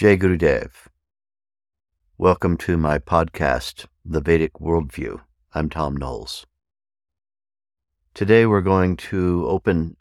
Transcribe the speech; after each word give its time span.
Jai 0.00 0.16
Gurudev. 0.16 0.88
Welcome 2.16 2.56
to 2.56 2.78
my 2.78 2.98
podcast, 2.98 3.84
The 4.02 4.22
Vedic 4.22 4.54
Worldview. 4.54 5.20
I'm 5.52 5.68
Thom 5.68 5.94
Knoles. 5.94 6.46
Today 8.14 8.46
we're 8.46 8.62
going 8.62 8.96
to 8.96 9.44
open, 9.46 9.98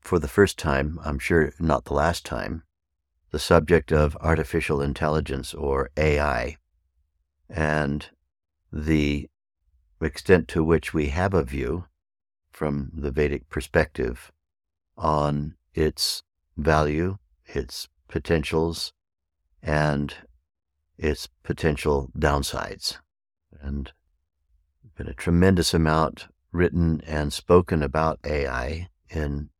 for 0.00 0.20
the 0.20 0.28
first 0.28 0.56
time, 0.56 1.00
I'm 1.04 1.18
sure 1.18 1.52
not 1.58 1.86
the 1.86 1.94
last 1.94 2.24
time, 2.24 2.62
the 3.32 3.40
subject 3.40 3.90
of 3.90 4.16
artificial 4.20 4.80
intelligence 4.80 5.52
or 5.52 5.90
AI 5.96 6.56
and 7.50 8.06
the 8.72 9.28
extent 10.00 10.46
to 10.46 10.62
which 10.62 10.94
we 10.94 11.08
have 11.08 11.34
a 11.34 11.42
view 11.42 11.86
from 12.52 12.92
the 12.94 13.10
Vedic 13.10 13.48
perspective 13.48 14.30
on 14.96 15.56
its 15.74 16.22
value, 16.56 17.18
its 17.46 17.88
potentials, 18.06 18.92
and 19.62 20.14
its 20.96 21.28
potential 21.42 22.10
downsides. 22.16 22.98
And 23.60 23.92
there's 24.82 24.94
been 24.96 25.08
a 25.08 25.14
tremendous 25.14 25.74
amount 25.74 26.26
written 26.52 27.00
and 27.06 27.32
spoken 27.32 27.82
about 27.82 28.18
AI 28.24 28.88
in 29.10 29.50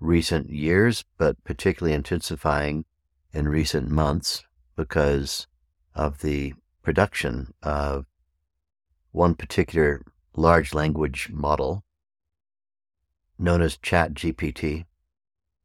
recent 0.00 0.50
years, 0.50 1.04
but 1.16 1.42
particularly 1.44 1.94
intensifying 1.94 2.84
in 3.32 3.48
recent 3.48 3.90
months 3.90 4.44
because 4.76 5.46
of 5.94 6.20
the 6.20 6.54
production 6.82 7.52
of 7.62 8.06
one 9.10 9.34
particular 9.34 10.02
large 10.36 10.72
language 10.72 11.28
model 11.32 11.84
known 13.38 13.62
as 13.62 13.76
ChatGPT 13.76 14.84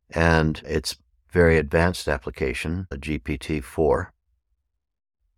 and 0.09 0.61
its 0.65 0.97
very 1.33 1.57
advanced 1.57 2.07
application, 2.07 2.87
a 2.91 2.95
GPT-4, 2.95 4.09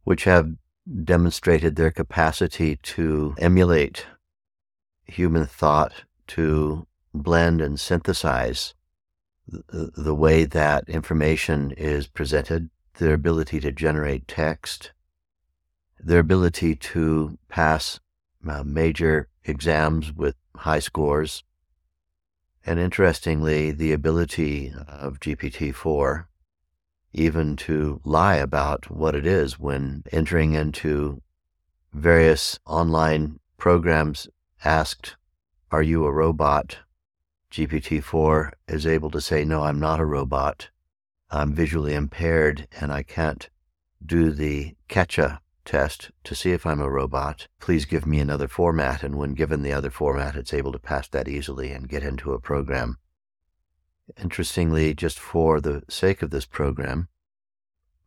which 0.03 0.25
have 0.25 0.51
demonstrated 1.03 1.75
their 1.75 1.89
capacity 1.89 2.75
to 2.75 3.33
emulate 3.39 4.05
human 5.05 5.45
thought, 5.45 6.03
to 6.27 6.85
blend 7.13 7.61
and 7.61 7.79
synthesize 7.79 8.75
the, 9.47 10.13
way 10.13 10.43
that 10.43 10.89
information 10.89 11.71
is 11.71 12.07
presented, 12.07 12.69
their 12.97 13.13
ability 13.13 13.59
to 13.61 13.71
generate 13.71 14.27
text, 14.27 14.91
their 15.99 16.19
ability 16.19 16.75
to 16.75 17.37
pass 17.47 17.99
uh, 18.47 18.63
major 18.63 19.29
exams 19.45 20.11
with 20.11 20.35
high 20.55 20.79
scores, 20.79 21.43
and 22.65 22.79
interestingly, 22.79 23.71
the 23.71 23.93
ability 23.93 24.73
of 24.87 25.19
GPT 25.19 25.73
4 25.73 26.27
even 27.13 27.55
to 27.55 28.01
lie 28.03 28.35
about 28.35 28.91
what 28.91 29.15
it 29.15 29.25
is 29.25 29.57
when 29.57 30.03
entering 30.11 30.53
into 30.53 31.21
various 31.93 32.59
online 32.65 33.39
programs 33.57 34.27
asked, 34.65 35.15
Are 35.71 35.83
you 35.83 36.05
a 36.05 36.11
robot? 36.11 36.79
GPT 37.51 38.03
4 38.03 38.51
is 38.67 38.85
able 38.85 39.09
to 39.11 39.21
say, 39.21 39.45
No, 39.45 39.63
I'm 39.63 39.79
not 39.79 40.01
a 40.01 40.05
robot. 40.05 40.69
I'm 41.31 41.53
visually 41.53 41.93
impaired 41.93 42.67
and 42.81 42.91
I 42.91 43.03
can't 43.03 43.49
do 44.05 44.31
the 44.31 44.75
CAPTCHA 44.89 45.39
test 45.65 46.11
to 46.23 46.35
see 46.35 46.51
if 46.51 46.65
I'm 46.65 46.79
a 46.79 46.89
robot. 46.89 47.47
Please 47.59 47.85
give 47.85 48.05
me 48.05 48.19
another 48.19 48.47
format. 48.47 49.03
And 49.03 49.15
when 49.15 49.33
given 49.33 49.63
the 49.63 49.73
other 49.73 49.89
format, 49.89 50.35
it's 50.35 50.53
able 50.53 50.71
to 50.71 50.79
pass 50.79 51.07
that 51.09 51.27
easily 51.27 51.71
and 51.71 51.89
get 51.89 52.03
into 52.03 52.33
a 52.33 52.39
program. 52.39 52.97
Interestingly, 54.21 54.93
just 54.93 55.19
for 55.19 55.59
the 55.59 55.83
sake 55.89 56.21
of 56.21 56.29
this 56.29 56.45
program, 56.45 57.07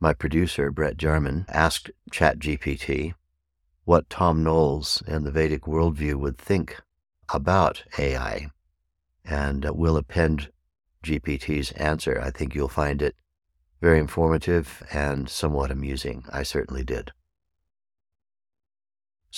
my 0.01 0.13
producer, 0.13 0.71
Brett 0.71 0.97
Jarman, 0.97 1.45
asked 1.49 1.91
ChatGPT 2.13 3.15
what 3.85 4.09
Thom 4.09 4.45
Knoles 4.45 5.03
and 5.07 5.27
the 5.27 5.33
Vedic 5.33 5.63
worldview 5.63 6.15
would 6.15 6.39
think 6.39 6.81
about 7.33 7.83
AI. 7.99 8.51
And 9.25 9.67
uh, 9.67 9.73
we'll 9.75 9.97
append 9.97 10.51
GPT's 11.05 11.73
answer. 11.73 12.21
I 12.23 12.31
think 12.31 12.55
you'll 12.55 12.69
find 12.69 13.03
it 13.03 13.17
very 13.81 13.99
informative 13.99 14.83
and 14.93 15.29
somewhat 15.29 15.71
amusing. 15.71 16.25
I 16.33 16.43
certainly 16.43 16.85
did. 16.85 17.13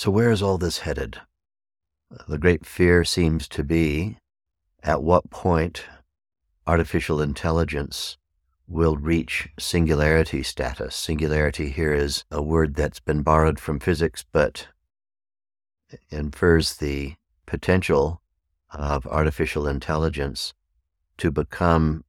So, 0.01 0.09
where 0.09 0.31
is 0.31 0.41
all 0.41 0.57
this 0.57 0.79
headed? 0.79 1.21
The 2.27 2.39
great 2.39 2.65
fear 2.65 3.03
seems 3.03 3.47
to 3.49 3.63
be 3.63 4.17
at 4.81 5.03
what 5.03 5.29
point 5.29 5.83
artificial 6.65 7.21
intelligence 7.21 8.17
will 8.67 8.97
reach 8.97 9.49
singularity 9.59 10.41
status. 10.41 10.95
Singularity 10.95 11.69
here 11.69 11.93
is 11.93 12.23
a 12.31 12.41
word 12.41 12.73
that's 12.73 12.99
been 12.99 13.21
borrowed 13.21 13.59
from 13.59 13.79
physics, 13.79 14.25
but 14.31 14.69
infers 16.09 16.77
the 16.77 17.13
potential 17.45 18.23
of 18.71 19.05
artificial 19.05 19.67
intelligence 19.67 20.55
to 21.19 21.29
become 21.29 22.05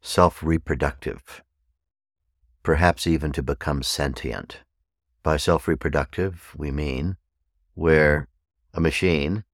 self 0.00 0.42
reproductive, 0.42 1.42
perhaps 2.62 3.06
even 3.06 3.32
to 3.32 3.42
become 3.42 3.82
sentient. 3.82 4.60
By 5.22 5.36
self 5.36 5.68
reproductive, 5.68 6.54
we 6.56 6.70
mean 6.70 7.16
where 7.74 8.20
mm-hmm. 8.20 8.78
a 8.78 8.80
machine 8.80 9.44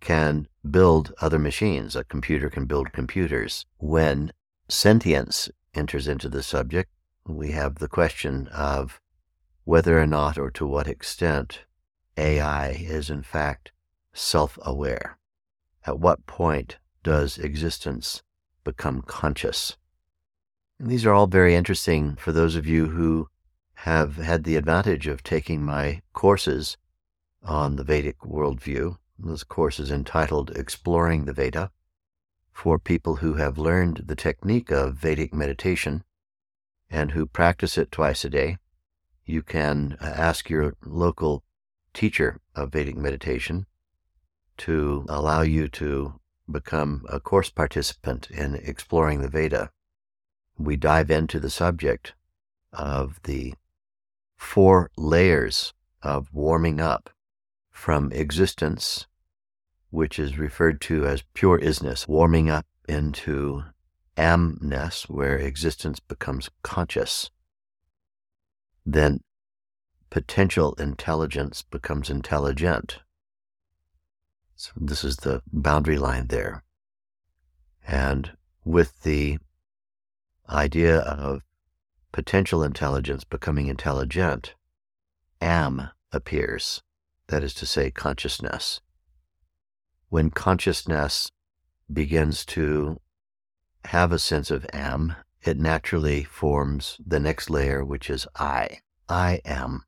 can 0.00 0.48
build 0.68 1.12
other 1.20 1.38
machines. 1.38 1.96
A 1.96 2.04
computer 2.04 2.50
can 2.50 2.66
build 2.66 2.92
computers. 2.92 3.66
When 3.78 4.32
sentience 4.68 5.50
enters 5.74 6.08
into 6.08 6.28
the 6.28 6.42
subject, 6.42 6.90
we 7.26 7.52
have 7.52 7.76
the 7.76 7.88
question 7.88 8.48
of 8.48 9.00
whether 9.64 10.00
or 10.00 10.06
not 10.06 10.38
or 10.38 10.50
to 10.50 10.66
what 10.66 10.88
extent 10.88 11.64
AI 12.16 12.70
is 12.70 13.10
in 13.10 13.22
fact 13.22 13.72
self 14.12 14.58
aware. 14.62 15.18
At 15.84 15.98
what 15.98 16.26
point 16.26 16.78
does 17.02 17.38
existence 17.38 18.22
become 18.64 19.02
conscious? 19.02 19.76
And 20.78 20.90
these 20.90 21.06
are 21.06 21.12
all 21.12 21.26
very 21.26 21.54
interesting 21.54 22.16
for 22.16 22.32
those 22.32 22.56
of 22.56 22.66
you 22.66 22.88
who 22.88 23.28
have 23.82 24.16
had 24.16 24.44
the 24.44 24.54
advantage 24.54 25.08
of 25.08 25.24
taking 25.24 25.60
my 25.60 26.00
courses 26.12 26.76
on 27.42 27.74
the 27.74 27.82
Vedic 27.82 28.16
worldview. 28.20 28.96
This 29.18 29.42
course 29.42 29.80
is 29.80 29.90
entitled 29.90 30.52
Exploring 30.52 31.24
the 31.24 31.32
Veda 31.32 31.72
for 32.52 32.78
people 32.78 33.16
who 33.16 33.34
have 33.34 33.58
learned 33.58 34.04
the 34.06 34.14
technique 34.14 34.70
of 34.70 34.94
Vedic 34.94 35.34
meditation 35.34 36.04
and 36.88 37.10
who 37.10 37.26
practice 37.26 37.76
it 37.76 37.90
twice 37.90 38.24
a 38.24 38.30
day. 38.30 38.58
You 39.24 39.42
can 39.42 39.96
uh, 40.00 40.04
ask 40.04 40.48
your 40.48 40.74
local 40.86 41.42
teacher 41.92 42.38
of 42.54 42.70
Vedic 42.70 42.96
meditation 42.96 43.66
to 44.58 45.04
allow 45.08 45.42
you 45.42 45.66
to 45.66 46.20
become 46.48 47.04
a 47.08 47.18
course 47.18 47.50
participant 47.50 48.30
in 48.30 48.54
exploring 48.54 49.22
the 49.22 49.28
Veda. 49.28 49.70
We 50.56 50.76
dive 50.76 51.10
into 51.10 51.40
the 51.40 51.50
subject 51.50 52.14
of 52.72 53.18
the 53.24 53.54
four 54.42 54.90
layers 54.98 55.72
of 56.02 56.28
warming 56.32 56.80
up 56.80 57.08
from 57.70 58.12
existence, 58.12 59.06
which 59.90 60.18
is 60.18 60.36
referred 60.36 60.80
to 60.80 61.06
as 61.06 61.22
pure 61.32 61.58
isness, 61.58 62.06
warming 62.08 62.50
up 62.50 62.66
into 62.88 63.62
amness, 64.16 65.08
where 65.08 65.38
existence 65.38 66.00
becomes 66.00 66.50
conscious. 66.62 67.30
Then 68.84 69.20
potential 70.10 70.74
intelligence 70.74 71.62
becomes 71.62 72.10
intelligent. 72.10 72.98
So 74.56 74.72
this 74.76 75.04
is 75.04 75.16
the 75.18 75.40
boundary 75.50 75.98
line 75.98 76.26
there. 76.26 76.62
And 77.86 78.32
with 78.64 79.02
the 79.02 79.38
idea 80.48 80.98
of 80.98 81.42
potential 82.12 82.62
intelligence 82.62 83.24
becoming 83.24 83.66
intelligent, 83.66 84.54
am 85.40 85.88
appears, 86.12 86.82
that 87.28 87.42
is 87.42 87.54
to 87.54 87.66
say, 87.66 87.90
consciousness. 87.90 88.80
When 90.08 90.30
consciousness 90.30 91.30
begins 91.90 92.44
to 92.46 93.00
have 93.86 94.12
a 94.12 94.18
sense 94.18 94.50
of 94.50 94.66
am, 94.72 95.16
it 95.42 95.58
naturally 95.58 96.22
forms 96.22 96.98
the 97.04 97.18
next 97.18 97.50
layer, 97.50 97.84
which 97.84 98.08
is 98.08 98.26
I. 98.36 98.78
I 99.08 99.40
am. 99.44 99.84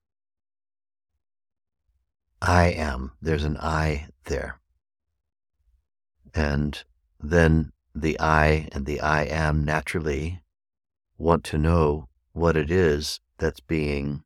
I 2.42 2.66
am. 2.66 3.12
There's 3.22 3.44
an 3.44 3.56
I 3.58 4.08
there. 4.24 4.58
And 6.34 6.82
then 7.20 7.72
the 7.94 8.18
I 8.18 8.68
and 8.72 8.86
the 8.86 9.00
I 9.00 9.24
am 9.24 9.64
naturally 9.64 10.42
want 11.16 11.44
to 11.44 11.58
know 11.58 12.08
what 12.34 12.56
it 12.56 12.70
is 12.70 13.20
that's 13.38 13.60
being 13.60 14.22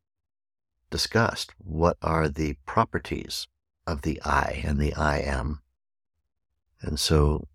discussed. 0.89 1.51
What 1.59 1.97
are 2.01 2.27
the 2.27 2.55
properties 2.65 3.47
of 3.87 4.01
the 4.01 4.21
I 4.23 4.61
and 4.65 4.79
the 4.79 4.93
I 4.95 5.19
am? 5.19 5.61
And 6.81 6.99
so 6.99 7.47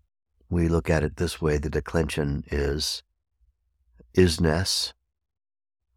we 0.49 0.67
look 0.67 0.89
at 0.89 1.03
it 1.03 1.17
this 1.17 1.41
way 1.41 1.57
the 1.57 1.69
declension 1.69 2.43
is 2.47 3.03
isness, 4.17 4.93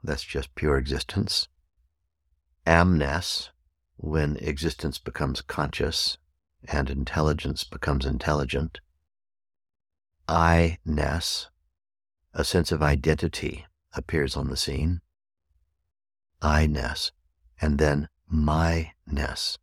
that's 0.02 0.24
just 0.24 0.54
pure 0.56 0.76
existence, 0.76 1.48
amness, 2.66 3.50
when 3.96 4.36
existence 4.38 4.98
becomes 4.98 5.40
conscious 5.40 6.18
and 6.66 6.90
intelligence 6.90 7.62
becomes 7.62 8.04
intelligent, 8.04 8.80
I-ness, 10.26 11.48
a 12.34 12.44
sense 12.44 12.72
of 12.72 12.82
identity 12.82 13.66
appears 13.94 14.36
on 14.36 14.48
the 14.48 14.56
scene, 14.56 15.00
I-ness, 16.40 17.12
and 17.60 17.78
then 17.78 18.08
my-ness. 18.28 19.58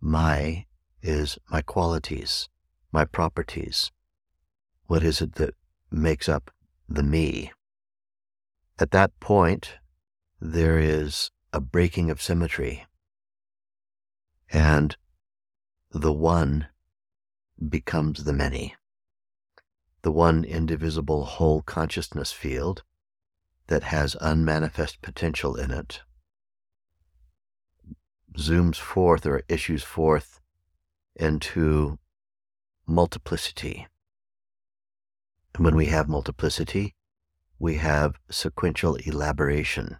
My 0.00 0.66
is 1.00 1.38
my 1.48 1.62
qualities, 1.62 2.48
my 2.92 3.04
properties. 3.04 3.90
What 4.86 5.02
is 5.02 5.20
it 5.20 5.34
that 5.34 5.54
makes 5.90 6.28
up 6.28 6.50
the 6.88 7.02
me? 7.02 7.52
At 8.78 8.90
that 8.90 9.18
point, 9.20 9.74
there 10.40 10.78
is 10.78 11.30
a 11.52 11.60
breaking 11.60 12.10
of 12.10 12.20
symmetry, 12.20 12.86
and 14.50 14.96
the 15.90 16.12
one 16.12 16.66
becomes 17.68 18.24
the 18.24 18.32
many. 18.32 18.74
The 20.02 20.10
one 20.10 20.42
indivisible 20.42 21.24
whole 21.24 21.62
consciousness 21.62 22.32
field 22.32 22.82
that 23.68 23.84
has 23.84 24.16
unmanifest 24.20 25.02
potential 25.02 25.56
in 25.56 25.70
it 25.70 26.00
zooms 28.38 28.76
forth 28.76 29.26
or 29.26 29.42
issues 29.48 29.82
forth 29.82 30.40
into 31.14 31.98
multiplicity. 32.86 33.86
And 35.54 35.64
when 35.64 35.76
we 35.76 35.86
have 35.86 36.08
multiplicity, 36.08 36.94
we 37.58 37.76
have 37.76 38.16
sequential 38.30 38.96
elaboration. 38.96 39.98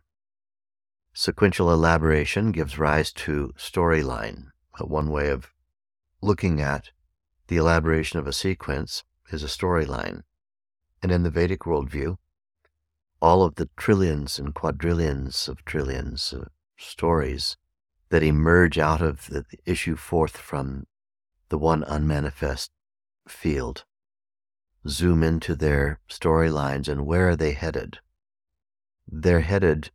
Sequential 1.13 1.71
elaboration 1.73 2.53
gives 2.53 2.79
rise 2.79 3.13
to 3.13 3.53
storyline. 3.59 4.47
One 4.81 5.11
way 5.11 5.29
of 5.29 5.53
looking 6.23 6.61
at 6.61 6.91
the 7.49 7.59
elaboration 7.59 8.19
of 8.19 8.27
a 8.27 8.33
sequence 8.33 9.05
is 9.31 9.43
a 9.43 9.47
storyline. 9.47 10.23
And 11.03 11.13
in 11.13 11.23
the 11.23 11.31
Vedic 11.31 11.61
worldview, 11.61 12.17
all 13.23 13.45
of 13.45 13.55
the 13.55 13.69
trillions 13.77 14.37
and 14.37 14.53
quadrillions 14.53 15.47
of 15.47 15.65
trillions 15.65 16.33
of 16.33 16.49
stories 16.77 17.57
that 18.09 18.23
emerge 18.23 18.79
out 18.79 19.01
of 19.01 19.29
the 19.29 19.45
issue 19.65 19.95
forth 19.95 20.37
from 20.37 20.85
the 21.49 21.57
one 21.57 21.85
unmanifest 21.85 22.73
field 23.29 23.85
zoom 24.89 25.23
into 25.23 25.55
their 25.55 26.01
storylines 26.09 26.89
and 26.89 27.07
where 27.07 27.29
are 27.29 27.37
they 27.37 27.53
headed? 27.53 28.01
They're 29.07 29.43
headed 29.43 29.93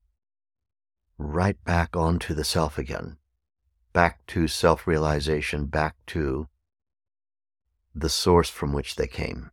right 1.17 1.61
back 1.65 1.97
onto 1.97 2.33
the 2.33 2.45
self 2.45 2.77
again, 2.77 3.17
back 3.91 4.25
to 4.27 4.47
self 4.47 4.87
realization, 4.87 5.65
back 5.65 5.97
to 6.07 6.47
the 7.93 8.09
source 8.09 8.49
from 8.49 8.71
which 8.71 8.95
they 8.95 9.07
came. 9.07 9.51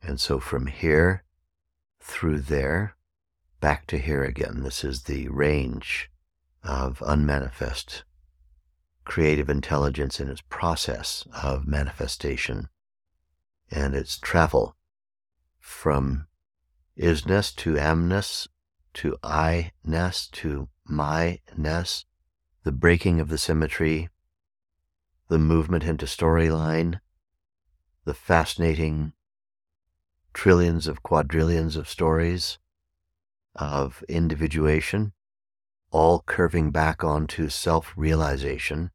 And 0.00 0.20
so 0.20 0.38
from 0.38 0.68
here 0.68 1.24
through 2.02 2.40
there, 2.40 2.96
back 3.60 3.86
to 3.86 3.98
here 3.98 4.24
again. 4.24 4.62
This 4.62 4.84
is 4.84 5.04
the 5.04 5.28
range 5.28 6.10
of 6.62 7.02
unmanifest 7.06 8.04
creative 9.04 9.48
intelligence 9.48 10.20
in 10.20 10.28
its 10.28 10.42
process 10.42 11.26
of 11.42 11.66
manifestation 11.66 12.68
and 13.70 13.94
its 13.94 14.18
travel 14.18 14.76
from 15.58 16.26
isness 16.98 17.54
to 17.56 17.74
amness 17.74 18.46
to 18.94 19.16
I-ness 19.22 20.28
to 20.28 20.68
my-ness, 20.84 22.04
the 22.64 22.72
breaking 22.72 23.20
of 23.20 23.28
the 23.28 23.38
symmetry, 23.38 24.10
the 25.28 25.38
movement 25.38 25.84
into 25.84 26.06
storyline, 26.06 27.00
the 28.04 28.14
fascinating 28.14 29.14
trillions 30.32 30.86
of 30.86 31.02
quadrillions 31.02 31.76
of 31.76 31.88
stories 31.88 32.58
of 33.54 34.02
individuation, 34.08 35.12
all 35.90 36.22
curving 36.26 36.70
back 36.70 37.04
onto 37.04 37.48
self 37.48 37.92
realization 37.96 38.90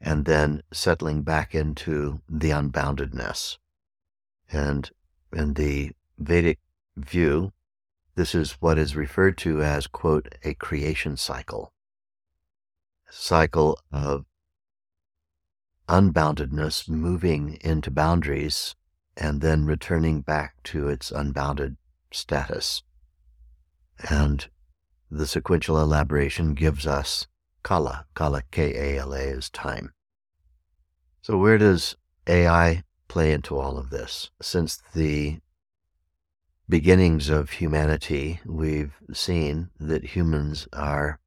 and 0.00 0.26
then 0.26 0.62
settling 0.72 1.22
back 1.22 1.54
into 1.54 2.20
the 2.28 2.50
unboundedness. 2.50 3.56
And 4.52 4.90
in 5.32 5.54
the 5.54 5.92
Vedic 6.18 6.58
view, 6.96 7.52
this 8.14 8.34
is 8.34 8.52
what 8.60 8.78
is 8.78 8.94
referred 8.94 9.38
to 9.38 9.62
as, 9.62 9.86
quote, 9.86 10.34
a 10.44 10.54
creation 10.54 11.16
cycle. 11.16 11.72
A 13.08 13.12
cycle 13.12 13.78
of 13.90 14.26
unboundedness 15.88 16.88
moving 16.88 17.58
into 17.62 17.90
boundaries 17.90 18.74
and 19.16 19.40
then 19.40 19.66
returning 19.66 20.20
back 20.20 20.62
to 20.64 20.88
its 20.88 21.10
unbounded 21.10 21.76
status. 22.10 22.82
And 24.10 24.48
the 25.10 25.26
sequential 25.26 25.80
elaboration 25.80 26.54
gives 26.54 26.86
us 26.86 27.26
Kala. 27.62 28.06
Kala, 28.14 28.42
K 28.50 28.74
A 28.74 29.00
L 29.00 29.14
A, 29.14 29.20
is 29.20 29.48
time. 29.50 29.92
So, 31.22 31.38
where 31.38 31.58
does 31.58 31.96
AI 32.26 32.82
play 33.08 33.32
into 33.32 33.58
all 33.58 33.78
of 33.78 33.90
this? 33.90 34.30
Since 34.42 34.82
the 34.94 35.38
beginnings 36.68 37.28
of 37.28 37.50
humanity, 37.50 38.40
we've 38.44 38.94
seen 39.12 39.70
that 39.78 40.04
humans 40.16 40.66
are 40.72 41.20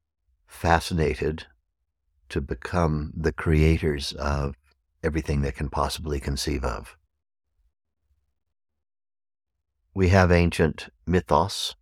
fascinated 0.46 1.46
to 2.28 2.40
become 2.40 3.12
the 3.16 3.32
creators 3.32 4.12
of 4.12 4.54
everything 5.02 5.40
they 5.40 5.52
can 5.52 5.70
possibly 5.70 6.20
conceive 6.20 6.64
of. 6.64 6.96
We 9.98 10.10
have 10.10 10.30
ancient 10.30 10.90
mythos, 11.06 11.74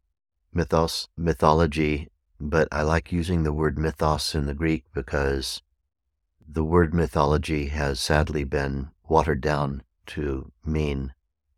mythos, 0.50 1.08
mythology, 1.18 2.08
but 2.40 2.66
I 2.73 2.80
like 2.80 3.12
using 3.12 3.42
the 3.42 3.52
word 3.52 3.78
mythos 3.78 4.35
in 4.35 4.46
the 4.46 4.54
Greek 4.54 4.87
because 4.94 5.61
the 6.49 6.64
word 6.64 6.94
mythology 6.94 7.66
has 7.66 8.00
sadly 8.00 8.42
been 8.42 8.88
watered 9.06 9.42
down 9.42 9.82
to 10.06 10.50
mean 10.64 11.12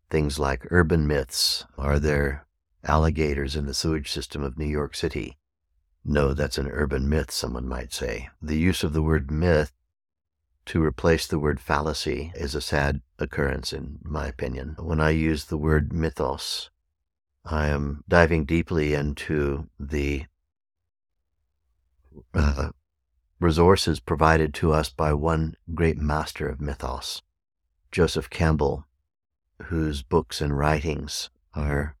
things 0.09 0.37
like 0.37 0.69
urban 0.69 1.07
myths. 1.07 1.63
Are 1.77 1.97
there 1.97 2.45
alligators 2.83 3.55
in 3.55 3.65
the 3.65 3.73
sewage 3.73 4.11
system 4.11 4.43
of 4.43 4.57
New 4.57 4.67
York 4.67 4.95
City? 4.95 5.37
No, 6.03 6.33
that's 6.33 6.57
an 6.57 6.67
urban 6.67 7.07
myth, 7.07 7.31
someone 7.31 7.69
might 7.69 7.93
say. 7.93 8.27
The 8.41 8.57
use 8.57 8.83
of 8.83 8.91
the 8.91 9.01
word 9.01 9.31
myth 9.31 9.71
to 10.65 10.83
replace 10.83 11.25
the 11.25 11.39
word 11.39 11.61
fallacy 11.61 12.33
is 12.35 12.53
a 12.53 12.59
sad 12.59 12.99
occurrence, 13.19 13.73
in 13.73 13.99
my 14.03 14.27
opinion. 14.27 14.75
When 14.79 14.99
I 14.99 15.11
use 15.11 15.45
the 15.45 15.57
word 15.57 15.93
mythos, 15.93 16.69
I 17.45 17.67
am 17.67 18.03
diving 18.07 18.45
deeply 18.45 18.93
into 18.93 19.69
the 19.79 20.25
uh, 22.33 22.69
resources 23.39 23.99
provided 23.99 24.53
to 24.55 24.71
us 24.71 24.89
by 24.89 25.13
one 25.13 25.55
great 25.73 25.97
master 25.97 26.47
of 26.47 26.59
mythos, 26.59 27.21
Joseph 27.91 28.29
Campbell, 28.29 28.85
whose 29.63 30.01
books 30.03 30.41
and 30.41 30.57
writings 30.57 31.29
are 31.53 31.95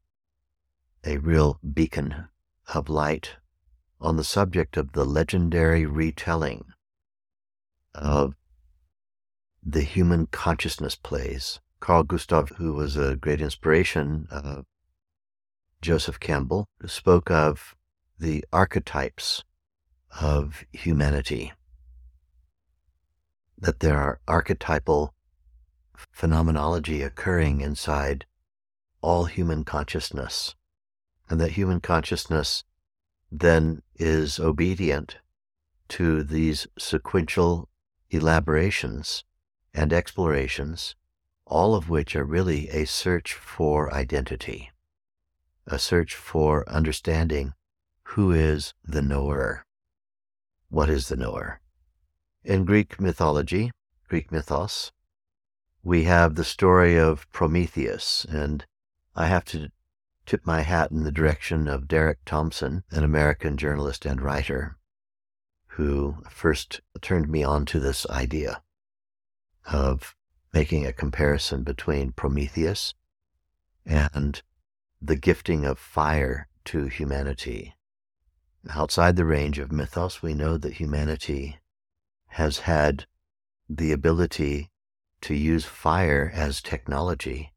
a 1.05 1.17
real 1.17 1.59
beacon 1.73 2.27
of 2.73 2.89
light 2.89 3.37
on 4.01 4.15
the 4.15 4.23
subject 4.23 4.77
of 4.77 4.93
the 4.93 5.05
legendary 5.05 5.85
retelling 5.85 6.65
of 7.93 8.35
the 9.63 9.81
human 9.81 10.27
consciousness 10.27 10.95
plays. 10.95 11.59
Carl 11.79 12.03
Gustav, 12.03 12.49
who 12.57 12.73
was 12.73 12.95
a 12.95 13.15
great 13.15 13.41
inspiration 13.41 14.27
of 14.31 14.65
Joseph 15.81 16.19
Campbell, 16.19 16.67
spoke 16.85 17.31
of 17.31 17.75
the 18.17 18.43
archetypes 18.51 19.43
of 20.19 20.65
humanity. 20.71 21.53
That 23.57 23.79
there 23.79 23.97
are 23.97 24.19
archetypal 24.27 25.13
phenomenology 26.11 27.01
occurring 27.01 27.61
inside 27.61 28.25
all 29.01 29.25
human 29.25 29.63
consciousness, 29.63 30.55
and 31.29 31.39
that 31.39 31.51
human 31.51 31.79
consciousness 31.79 32.63
then 33.31 33.81
is 33.95 34.39
obedient 34.39 35.17
to 35.89 36.23
these 36.23 36.67
sequential 36.77 37.69
elaborations 38.09 39.23
and 39.73 39.93
explorations, 39.93 40.95
all 41.45 41.75
of 41.75 41.89
which 41.89 42.15
are 42.15 42.23
really 42.23 42.69
a 42.69 42.85
search 42.85 43.33
for 43.33 43.93
identity, 43.93 44.71
a 45.67 45.79
search 45.79 46.15
for 46.15 46.67
understanding 46.69 47.53
who 48.03 48.31
is 48.31 48.73
the 48.83 49.01
knower. 49.01 49.65
What 50.69 50.89
is 50.89 51.09
the 51.09 51.15
knower? 51.15 51.61
In 52.43 52.65
Greek 52.65 52.99
mythology, 52.99 53.71
Greek 54.07 54.31
mythos, 54.31 54.91
we 55.83 56.03
have 56.03 56.35
the 56.35 56.43
story 56.43 56.97
of 56.97 57.31
Prometheus, 57.31 58.25
and 58.25 58.65
I 59.15 59.27
have 59.27 59.45
to 59.45 59.69
tip 60.25 60.45
my 60.45 60.61
hat 60.61 60.91
in 60.91 61.03
the 61.03 61.11
direction 61.11 61.67
of 61.67 61.87
Derek 61.87 62.19
Thompson, 62.25 62.83
an 62.91 63.03
American 63.03 63.57
journalist 63.57 64.05
and 64.05 64.21
writer, 64.21 64.77
who 65.67 66.17
first 66.29 66.81
turned 67.01 67.29
me 67.29 67.43
on 67.43 67.65
to 67.67 67.79
this 67.79 68.07
idea 68.09 68.61
of 69.65 70.15
making 70.53 70.85
a 70.85 70.93
comparison 70.93 71.63
between 71.63 72.11
Prometheus 72.11 72.93
and 73.85 74.41
the 75.01 75.15
gifting 75.15 75.65
of 75.65 75.79
fire 75.79 76.47
to 76.65 76.85
humanity. 76.85 77.75
Outside 78.69 79.15
the 79.15 79.25
range 79.25 79.59
of 79.59 79.71
mythos, 79.71 80.21
we 80.21 80.33
know 80.33 80.57
that 80.57 80.73
humanity 80.73 81.59
has 82.27 82.59
had 82.59 83.05
the 83.69 83.91
ability 83.91 84.69
to 85.21 85.33
use 85.33 85.65
fire 85.65 86.31
as 86.33 86.61
technology 86.61 87.53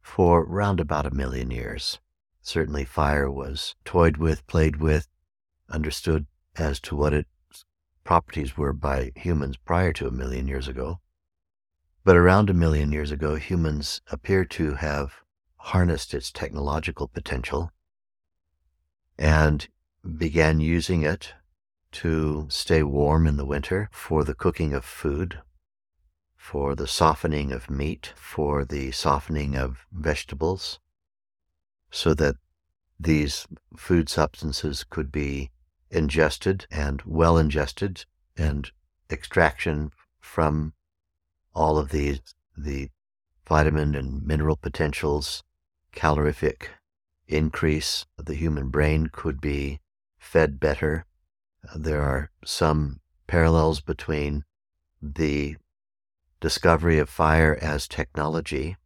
for 0.00 0.44
round 0.44 0.80
about 0.80 1.06
a 1.06 1.14
million 1.14 1.50
years. 1.50 1.98
Certainly, 2.42 2.84
fire 2.84 3.30
was 3.30 3.74
toyed 3.84 4.18
with, 4.18 4.46
played 4.46 4.76
with, 4.76 5.08
understood 5.68 6.26
as 6.54 6.78
to 6.80 6.94
what 6.94 7.12
its 7.12 7.28
properties 8.04 8.56
were 8.56 8.72
by 8.72 9.10
humans 9.16 9.56
prior 9.56 9.92
to 9.94 10.06
a 10.06 10.12
million 10.12 10.46
years 10.46 10.68
ago. 10.68 11.00
But 12.06 12.16
around 12.16 12.48
a 12.48 12.54
million 12.54 12.92
years 12.92 13.10
ago, 13.10 13.34
humans 13.34 14.00
appear 14.12 14.44
to 14.44 14.74
have 14.74 15.24
harnessed 15.56 16.14
its 16.14 16.30
technological 16.30 17.08
potential 17.08 17.72
and 19.18 19.66
began 20.16 20.60
using 20.60 21.02
it 21.02 21.34
to 21.90 22.46
stay 22.48 22.84
warm 22.84 23.26
in 23.26 23.36
the 23.36 23.44
winter 23.44 23.88
for 23.90 24.22
the 24.22 24.36
cooking 24.36 24.72
of 24.72 24.84
food, 24.84 25.42
for 26.36 26.76
the 26.76 26.86
softening 26.86 27.50
of 27.50 27.68
meat, 27.68 28.12
for 28.14 28.64
the 28.64 28.92
softening 28.92 29.56
of 29.56 29.84
vegetables, 29.90 30.78
so 31.90 32.14
that 32.14 32.36
these 33.00 33.48
food 33.76 34.08
substances 34.08 34.84
could 34.84 35.10
be 35.10 35.50
ingested 35.90 36.68
and 36.70 37.02
well 37.02 37.36
ingested 37.36 38.04
and 38.36 38.70
extraction 39.10 39.90
from 40.20 40.72
all 41.56 41.78
of 41.78 41.88
these 41.88 42.20
the 42.56 42.90
vitamin 43.48 43.94
and 43.94 44.26
mineral 44.26 44.56
potentials 44.56 45.42
calorific 45.90 46.70
increase 47.26 48.04
of 48.18 48.26
the 48.26 48.34
human 48.34 48.68
brain 48.68 49.08
could 49.10 49.40
be 49.40 49.80
fed 50.18 50.60
better. 50.60 51.06
There 51.74 52.02
are 52.02 52.30
some 52.44 53.00
parallels 53.26 53.80
between 53.80 54.44
the 55.00 55.56
discovery 56.40 56.98
of 56.98 57.08
fire 57.08 57.58
as 57.60 57.88
technology 57.88 58.76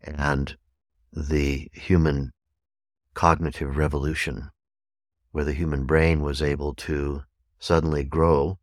and 0.00 0.56
the 1.12 1.68
human 1.72 2.32
cognitive 3.14 3.76
revolution, 3.76 4.50
where 5.32 5.44
the 5.44 5.52
human 5.52 5.84
brain 5.84 6.22
was 6.22 6.40
able 6.40 6.72
to 6.74 7.24
suddenly 7.58 8.04
grow 8.04 8.58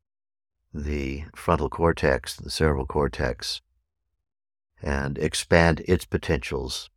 the 0.84 1.26
frontal 1.36 1.70
cortex, 1.70 2.36
the 2.36 2.50
cerebral 2.50 2.86
cortex, 2.86 3.62
and 4.82 5.18
expand 5.18 5.82
its 5.86 6.06
potentials 6.06 6.90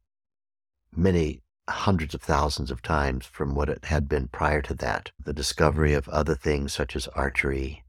many 0.94 1.42
hundreds 1.68 2.14
of 2.14 2.22
thousands 2.22 2.70
of 2.70 2.82
times 2.82 3.25
from 3.25 3.54
what 3.54 3.68
it 3.68 3.87
had 3.87 4.08
been 4.08 4.28
prior 4.28 4.60
to 4.60 4.75
that. 4.75 5.10
The 5.22 5.32
discovery 5.32 5.94
of 5.94 6.08
other 6.08 6.34
things 6.34 6.72
such 6.72 6.94
as 6.96 7.08
archery, 7.08 7.84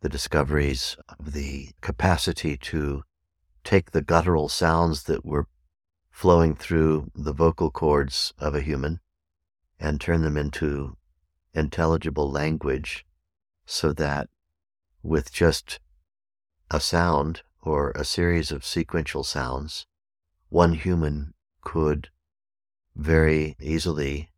the 0.00 0.08
discoveries 0.08 0.96
of 1.08 1.32
the 1.32 1.70
capacity 1.80 2.56
to 2.56 3.04
take 3.64 3.92
the 3.92 4.02
guttural 4.02 4.48
sounds 4.48 5.04
that 5.04 5.24
were 5.24 5.46
flowing 6.10 6.54
through 6.54 7.10
the 7.14 7.32
vocal 7.32 7.70
cords 7.70 8.34
of 8.38 8.54
a 8.54 8.60
human 8.60 9.00
and 9.78 10.00
turn 10.00 10.22
them 10.22 10.36
into 10.36 10.96
intelligible 11.54 12.30
language 12.30 13.06
so 13.64 13.92
that 13.92 14.28
with 15.02 15.32
just 15.32 15.80
a 16.70 16.80
sound 16.80 17.42
or 17.60 17.90
a 17.92 18.04
series 18.04 18.50
of 18.50 18.64
sequential 18.64 19.24
sounds, 19.24 19.86
one 20.48 20.74
human 20.74 21.34
could 21.60 22.10
very 22.94 23.56
easily 23.60 24.30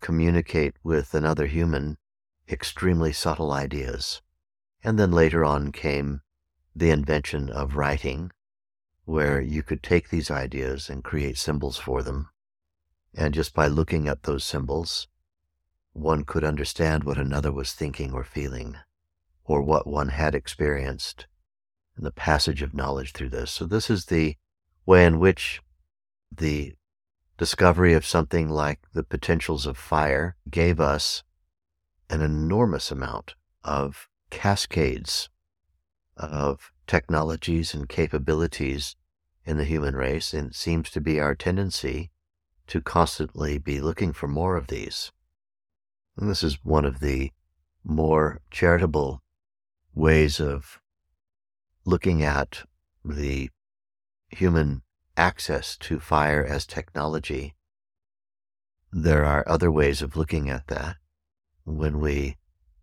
communicate 0.00 0.74
with 0.82 1.14
another 1.14 1.46
human 1.46 1.96
extremely 2.48 3.12
subtle 3.12 3.52
ideas. 3.52 4.22
And 4.82 4.98
then 4.98 5.10
later 5.10 5.44
on 5.44 5.72
came 5.72 6.22
the 6.74 6.90
invention 6.90 7.50
of 7.50 7.76
writing, 7.76 8.30
where 9.04 9.40
you 9.40 9.62
could 9.62 9.82
take 9.82 10.10
these 10.10 10.30
ideas 10.30 10.88
and 10.88 11.02
create 11.02 11.36
symbols 11.36 11.76
for 11.78 12.02
them. 12.02 12.28
And 13.14 13.34
just 13.34 13.54
by 13.54 13.66
looking 13.66 14.06
at 14.06 14.22
those 14.22 14.44
symbols, 14.44 15.08
one 15.92 16.24
could 16.24 16.44
understand 16.44 17.04
what 17.04 17.18
another 17.18 17.50
was 17.50 17.72
thinking 17.72 18.12
or 18.12 18.22
feeling, 18.22 18.76
or 19.48 19.62
what 19.62 19.86
one 19.86 20.10
had 20.10 20.34
experienced, 20.34 21.26
and 21.96 22.04
the 22.04 22.12
passage 22.12 22.62
of 22.62 22.74
knowledge 22.74 23.12
through 23.12 23.30
this. 23.30 23.50
So, 23.50 23.64
this 23.64 23.90
is 23.90 24.04
the 24.04 24.36
way 24.86 25.04
in 25.04 25.18
which 25.18 25.60
the 26.30 26.74
discovery 27.38 27.94
of 27.94 28.04
something 28.04 28.50
like 28.50 28.80
the 28.92 29.02
potentials 29.02 29.64
of 29.64 29.78
fire 29.78 30.36
gave 30.50 30.78
us 30.78 31.22
an 32.10 32.20
enormous 32.20 32.90
amount 32.90 33.34
of 33.64 34.08
cascades 34.30 35.30
of 36.16 36.70
technologies 36.86 37.72
and 37.72 37.88
capabilities 37.88 38.96
in 39.44 39.56
the 39.56 39.64
human 39.64 39.96
race, 39.96 40.34
and 40.34 40.50
it 40.50 40.54
seems 40.54 40.90
to 40.90 41.00
be 41.00 41.18
our 41.18 41.34
tendency 41.34 42.10
to 42.66 42.82
constantly 42.82 43.56
be 43.56 43.80
looking 43.80 44.12
for 44.12 44.28
more 44.28 44.56
of 44.56 44.66
these. 44.66 45.10
And 46.18 46.28
this 46.28 46.42
is 46.42 46.58
one 46.62 46.84
of 46.84 47.00
the 47.00 47.30
more 47.82 48.40
charitable 48.50 49.22
ways 49.98 50.38
of 50.38 50.80
looking 51.84 52.22
at 52.22 52.62
the 53.04 53.50
human 54.28 54.80
access 55.16 55.76
to 55.76 55.98
fire 55.98 56.44
as 56.44 56.64
technology. 56.64 57.56
There 58.92 59.24
are 59.24 59.42
other 59.48 59.72
ways 59.72 60.00
of 60.00 60.14
looking 60.14 60.48
at 60.48 60.68
that. 60.68 60.98
When 61.64 61.98
we 61.98 62.36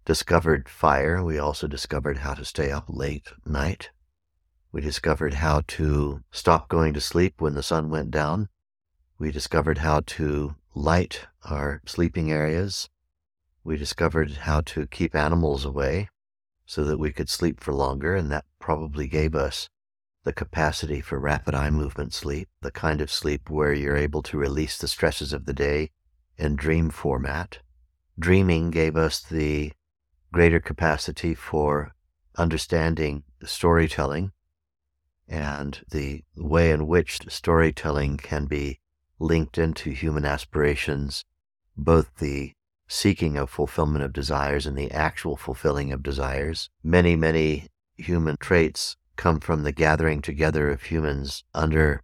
discovered 0.03 0.67
fire, 0.67 1.23
we 1.23 1.39
also 1.39 1.67
discovered 1.67 2.17
how 2.17 2.33
to 2.33 2.43
stay 2.43 2.69
up 2.69 2.83
late 2.89 3.31
night. 3.45 3.91
We 4.73 4.81
discovered 4.81 5.35
how 5.35 5.61
to 5.67 6.21
stop 6.31 6.67
going 6.67 6.93
to 6.95 7.01
sleep 7.01 7.39
when 7.39 7.53
the 7.53 7.63
sun 7.63 7.89
went 7.89 8.11
down. 8.11 8.49
We 9.17 9.31
discovered 9.31 9.77
how 9.77 10.01
to 10.17 10.55
light 10.73 11.27
our 11.45 11.81
sleeping 11.85 12.29
areas. 12.29 12.89
We 13.63 13.77
discovered 13.77 14.31
how 14.31 14.61
to 14.61 14.85
keep 14.85 15.15
animals 15.15 15.63
away 15.63 16.09
so 16.65 16.83
that 16.83 16.99
we 16.99 17.11
could 17.11 17.29
sleep 17.29 17.59
for 17.59 17.73
longer, 17.73 18.15
and 18.15 18.31
that 18.31 18.45
probably 18.59 19.07
gave 19.07 19.35
us 19.35 19.69
the 20.23 20.33
capacity 20.33 21.01
for 21.01 21.19
rapid 21.19 21.53
eye 21.53 21.69
movement 21.69 22.13
sleep, 22.13 22.49
the 22.61 22.71
kind 22.71 22.99
of 22.99 23.11
sleep 23.11 23.49
where 23.49 23.73
you're 23.73 23.95
able 23.95 24.23
to 24.23 24.37
release 24.37 24.77
the 24.77 24.87
stresses 24.87 25.31
of 25.31 25.45
the 25.45 25.53
day 25.53 25.91
in 26.37 26.55
dream 26.55 26.89
format. 26.89 27.59
Dreaming 28.17 28.71
gave 28.71 28.95
us 28.95 29.21
the 29.21 29.71
greater 30.31 30.59
capacity 30.59 31.35
for 31.35 31.93
understanding 32.37 33.23
storytelling 33.43 34.31
and 35.27 35.81
the 35.91 36.23
way 36.35 36.71
in 36.71 36.87
which 36.87 37.21
storytelling 37.29 38.17
can 38.17 38.45
be 38.45 38.79
linked 39.19 39.57
into 39.57 39.91
human 39.91 40.25
aspirations, 40.25 41.23
both 41.77 42.15
the 42.17 42.53
seeking 42.87 43.37
of 43.37 43.49
fulfillment 43.49 44.03
of 44.03 44.13
desires 44.13 44.65
and 44.65 44.77
the 44.77 44.91
actual 44.91 45.35
fulfilling 45.35 45.91
of 45.91 46.03
desires. 46.03 46.69
Many, 46.83 47.15
many 47.15 47.67
human 47.97 48.37
traits 48.39 48.97
come 49.15 49.39
from 49.39 49.63
the 49.63 49.71
gathering 49.71 50.21
together 50.21 50.69
of 50.69 50.83
humans 50.83 51.43
under 51.53 52.01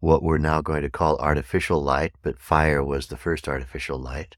what 0.00 0.22
we're 0.22 0.38
now 0.38 0.60
going 0.60 0.82
to 0.82 0.90
call 0.90 1.16
artificial 1.18 1.82
light, 1.82 2.12
but 2.22 2.38
fire 2.38 2.82
was 2.82 3.06
the 3.06 3.16
first 3.16 3.48
artificial 3.48 3.98
light 3.98 4.36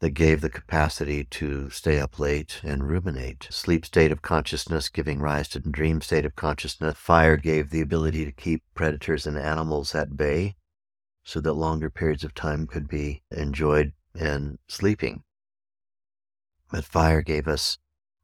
that 0.00 0.10
gave 0.10 0.40
the 0.40 0.48
capacity 0.48 1.24
to 1.24 1.68
stay 1.68 2.00
up 2.00 2.18
late 2.18 2.60
and 2.62 2.88
ruminate. 2.88 3.46
Sleep 3.50 3.84
state 3.84 4.10
of 4.10 4.22
consciousness 4.22 4.88
giving 4.88 5.20
rise 5.20 5.48
to 5.48 5.60
dream 5.60 6.00
state 6.00 6.24
of 6.24 6.34
consciousness. 6.34 6.96
Fire 6.96 7.36
gave 7.36 7.68
the 7.68 7.82
ability 7.82 8.24
to 8.24 8.32
keep 8.32 8.62
predators 8.74 9.26
and 9.26 9.36
animals 9.36 9.94
at 9.94 10.16
bay 10.16 10.56
so 11.22 11.40
that 11.40 11.52
longer 11.52 11.90
periods 11.90 12.24
of 12.24 12.34
time 12.34 12.66
could 12.66 12.88
be 12.88 13.22
enjoyed 13.30 13.92
in 14.14 14.58
sleeping. 14.68 15.22
But 16.70 16.84
fire 16.84 17.22
gave 17.22 17.48
us 17.48 17.78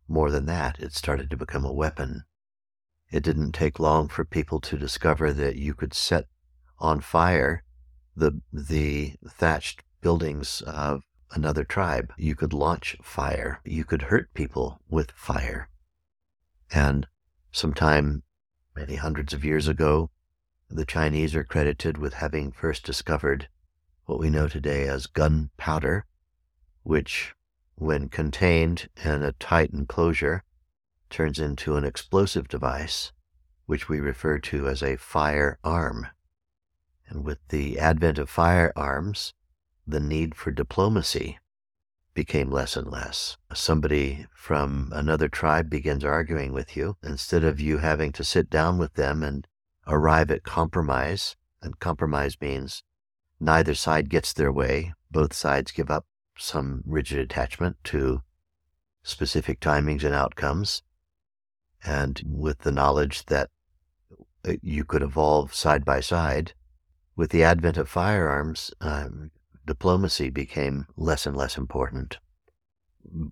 more 0.09 0.31
than 0.31 0.47
that. 0.47 0.79
It 0.79 0.93
started 0.93 1.31
to 1.31 1.37
become 1.37 1.65
a 1.65 1.73
weapon. 1.73 2.25
It 3.11 3.23
didn't 3.23 3.53
take 3.53 3.79
long 3.79 4.09
for 4.09 4.25
people 4.25 4.61
to 4.61 4.79
discover 4.79 5.33
that 5.33 5.57
you 5.57 5.75
could 5.75 5.95
set 5.95 6.27
on 6.79 7.01
fire 7.01 7.63
the 8.15 8.41
the 8.53 9.15
thatched 9.29 9.83
buildings 10.01 10.63
of 10.63 11.03
another 11.33 11.65
tribe. 11.65 12.13
You 12.17 12.35
could 12.35 12.53
launch 12.53 12.97
fire. 13.03 13.61
You 13.65 13.85
could 13.85 14.03
hurt 14.03 14.33
people 14.35 14.81
with 14.89 15.11
fire. 15.13 15.69
And 16.73 17.07
sometime 17.53 18.23
many 18.75 18.97
hundreds 18.97 19.33
of 19.33 19.45
years 19.45 19.69
ago, 19.69 20.11
the 20.69 20.85
Chinese 20.85 21.35
are 21.35 21.45
credited 21.45 21.99
with 21.99 22.15
having 22.15 22.53
first 22.53 22.85
discovered 22.85 23.49
what 24.07 24.19
we 24.19 24.31
know 24.31 24.49
today 24.49 24.87
as 24.89 25.07
gunpowder, 25.07 26.07
which, 26.83 27.35
when 27.75 28.09
contained 28.09 28.89
in 29.05 29.23
a 29.23 29.33
tight 29.33 29.71
enclosure, 29.71 30.43
turns 31.11 31.39
into 31.39 31.77
an 31.77 31.85
explosive 31.85 32.49
device, 32.49 33.13
which 33.67 33.89
we 33.89 34.01
refer 34.01 34.39
to 34.39 34.69
as 34.69 34.83
a 34.83 34.97
firearm. 34.97 36.07
And 37.09 37.25
with 37.25 37.39
the 37.49 37.79
advent 37.79 38.19
of 38.19 38.31
firearms, 38.31 39.35
the 39.87 40.01
need 40.01 40.35
for 40.35 40.51
diplomacy 40.51 41.39
became 42.15 42.51
less 42.51 42.77
and 42.77 42.91
less. 42.91 43.37
Somebody 43.53 44.27
from 44.35 44.91
another 44.93 45.29
tribe 45.29 45.69
begins 45.69 46.05
arguing 46.05 46.53
with 46.53 46.77
you. 46.77 46.97
Instead 47.03 47.45
of 47.45 47.61
you 47.61 47.79
having 47.79 48.11
to 48.13 48.25
sit 48.25 48.49
down 48.49 48.79
with 48.79 48.95
them 48.95 49.23
and 49.23 49.47
arrive 49.87 50.31
at 50.31 50.43
compromise, 50.43 51.37
and 51.61 51.79
compromise 51.79 52.37
means 52.41 52.83
neither 53.41 53.75
side 53.75 54.09
gets 54.09 54.33
their 54.33 54.53
way, 54.53 54.95
both 55.11 55.33
sides 55.33 55.73
give 55.73 55.91
up 55.91 56.07
some 56.39 56.83
rigid 56.87 57.19
attachment 57.19 57.77
to 57.85 58.23
specific 59.03 59.61
timings 59.61 60.05
and 60.05 60.15
outcomes, 60.15 60.83
and 61.85 62.23
with 62.27 62.59
the 62.61 62.73
knowledge 62.73 63.25
that 63.27 63.51
uh, 64.47 64.53
you 64.63 64.85
could 64.85 65.03
evolve 65.03 65.55
side 65.55 65.85
by 65.85 66.01
side. 66.01 66.53
With 67.15 67.31
the 67.31 67.45
advent 67.45 67.79
of 67.79 67.89
firearms, 67.89 68.71
um, 68.81 69.31
diplomacy 69.65 70.29
became 70.31 70.87
less 70.97 71.27
and 71.27 71.37
less 71.37 71.57
important. 71.57 72.19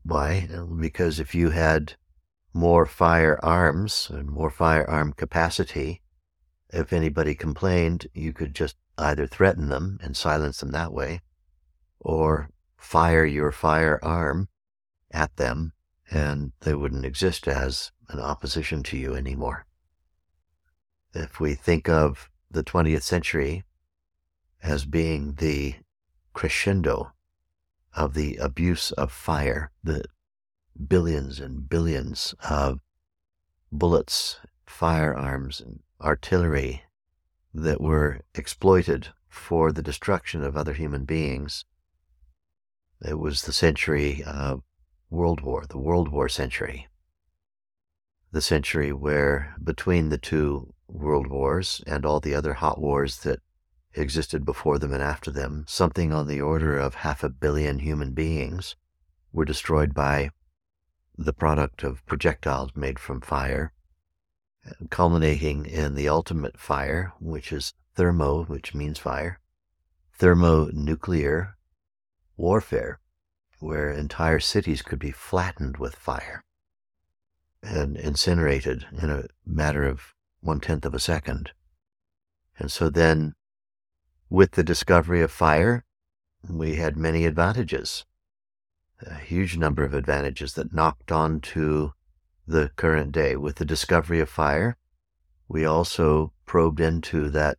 Why? 0.03 0.49
Because 0.81 1.21
if 1.21 1.35
you 1.35 1.51
had 1.51 1.95
more 2.55 2.87
firearms 2.87 4.09
and 4.11 4.31
more 4.31 4.51
firearm 4.51 5.13
capacity, 5.13 6.01
if 6.71 6.93
anybody 6.93 7.35
complained, 7.35 8.07
you 8.15 8.33
could 8.33 8.55
just 8.55 8.77
either 8.99 9.27
threaten 9.27 9.69
them 9.69 9.99
and 10.03 10.17
silence 10.17 10.61
them 10.61 10.71
that 10.71 10.93
way, 10.93 11.21
or 12.01 12.51
fire 12.77 13.25
your 13.25 13.51
firearm 13.51 14.49
at 15.11 15.37
them 15.37 15.73
and 16.11 16.53
they 16.61 16.75
wouldn't 16.75 17.05
exist 17.05 17.49
as 17.49 17.91
an 18.09 18.21
opposition 18.21 18.83
to 18.85 18.97
you 18.97 19.15
anymore. 19.15 19.67
If 21.15 21.41
we 21.41 21.55
think 21.55 21.89
of 21.89 22.31
the 22.51 22.65
20th 22.65 23.03
century 23.03 23.65
as 24.63 24.85
being 24.85 25.35
the 25.35 25.77
crescendo 26.33 27.13
of 27.95 28.15
the 28.15 28.37
abuse 28.37 28.91
of 28.93 29.13
fire, 29.13 29.71
the 29.83 30.05
billions 30.89 31.41
and 31.41 31.69
billions 31.69 32.35
of 32.49 32.81
bullets, 33.71 34.41
firearms, 34.67 35.61
and 35.61 35.81
artillery 36.05 36.85
that 37.55 37.81
were 37.81 38.21
exploited 38.35 39.09
for 39.29 39.73
the 39.73 39.83
destruction 39.83 40.45
of 40.45 40.57
other 40.57 40.75
human 40.75 41.05
beings. 41.05 41.65
It 43.01 43.19
was 43.19 43.43
the 43.43 43.53
century 43.53 44.23
of 44.23 44.63
World 45.11 45.41
War, 45.41 45.65
the 45.69 45.79
World 45.79 46.09
War 46.09 46.29
century. 46.29 46.89
The 48.33 48.43
century 48.43 48.93
where, 48.93 49.55
between 49.63 50.09
the 50.09 50.19
two 50.19 50.75
world 50.89 51.29
wars 51.29 51.83
and 51.87 52.05
all 52.05 52.21
the 52.21 52.35
other 52.35 52.55
hot 52.55 52.81
wars 52.81 53.21
that 53.21 53.41
existed 53.95 54.45
before 54.45 54.79
them 54.79 54.93
and 54.93 55.03
after 55.03 55.31
them, 55.31 55.65
something 55.67 56.13
on 56.13 56.27
the 56.27 56.41
order 56.41 56.79
of 56.79 56.97
half 56.97 57.23
a 57.23 57.29
billion 57.29 57.79
human 57.79 58.13
beings 58.13 58.77
were 59.33 59.45
destroyed 59.45 59.95
by 59.95 60.31
the 61.17 61.33
product 61.33 61.83
of 61.83 62.05
projectiles 62.07 62.73
made 62.75 62.99
from 62.99 63.21
fire 63.21 63.73
culminating 64.91 65.67
in 65.67 65.95
the 65.95 66.09
ultimate 66.09 66.59
fire, 66.59 67.13
which 67.21 67.53
is 67.53 67.75
thermo, 67.95 68.45
which 68.45 68.75
means 68.75 68.99
fire, 68.99 69.41
thermonuclear 70.19 71.57
warfare, 72.37 73.01
where 73.61 73.91
entire 73.91 74.41
cities 74.41 74.83
could 74.83 74.99
be 74.99 75.11
flattened 75.11 75.77
with 75.77 75.95
fire 75.95 76.43
and 77.63 77.97
incinerated 77.97 78.87
in 79.01 79.11
a 79.11 79.25
matter 79.47 79.85
of 79.85 80.15
one 80.41 80.61
tenth 80.61 80.85
of 80.85 80.95
a 80.95 81.01
second. 81.01 81.51
And 82.59 82.71
so 82.71 82.91
then, 82.91 83.35
with 84.29 84.53
the 84.53 84.63
discovery 84.63 85.23
of 85.23 85.31
fire, 85.31 85.85
we 86.49 86.77
had 86.77 86.97
many 86.97 87.25
advantages, 87.25 88.05
a 89.01 89.15
huge 89.15 89.57
number 89.57 89.83
of 89.85 89.95
advantages 89.95 90.55
that 90.55 90.75
knocked 90.75 91.11
on 91.11 91.41
to 91.41 91.95
the 92.47 92.71
current 92.77 93.13
day. 93.13 93.37
With 93.37 93.57
the 93.57 93.65
discovery 93.65 94.21
of 94.21 94.29
fire, 94.29 94.77
we 95.49 95.65
also 95.65 96.33
probed 96.47 96.81
into 96.81 97.31
that 97.31 97.59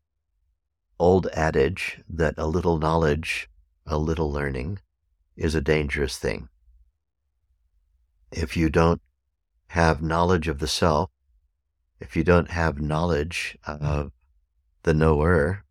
old 0.99 1.27
adage 1.33 2.01
that 2.09 2.35
a 2.37 2.47
little 2.47 2.77
knowledge, 2.77 3.49
a 3.85 3.97
little 3.97 4.31
learning 4.31 4.79
is 5.35 5.55
a 5.55 5.61
dangerous 5.61 6.17
thing. 6.17 6.49
If 8.31 8.55
you 8.55 8.69
don't 8.69 9.01
have 9.67 10.01
knowledge 10.01 10.47
of 10.47 10.59
the 10.59 10.67
self, 10.67 11.09
if 11.99 12.15
you 12.15 12.23
don't 12.23 12.51
have 12.51 12.79
knowledge 12.79 13.57
of 13.65 14.11
the 14.83 14.93
knower, 14.93 15.63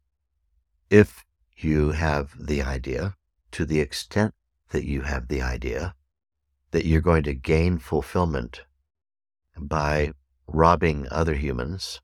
if 0.90 1.24
you 1.56 1.92
have 1.92 2.34
the 2.38 2.62
idea, 2.62 3.14
to 3.52 3.64
the 3.64 3.80
extent 3.80 4.34
that 4.70 4.84
you 4.84 5.02
have 5.02 5.28
the 5.28 5.40
idea, 5.40 5.94
that 6.72 6.84
you're 6.84 7.00
going 7.00 7.22
to 7.22 7.34
gain 7.34 7.78
fulfillment 7.78 8.62
by 9.58 10.12
robbing 10.46 11.06
other 11.10 11.34
humans 11.34 12.00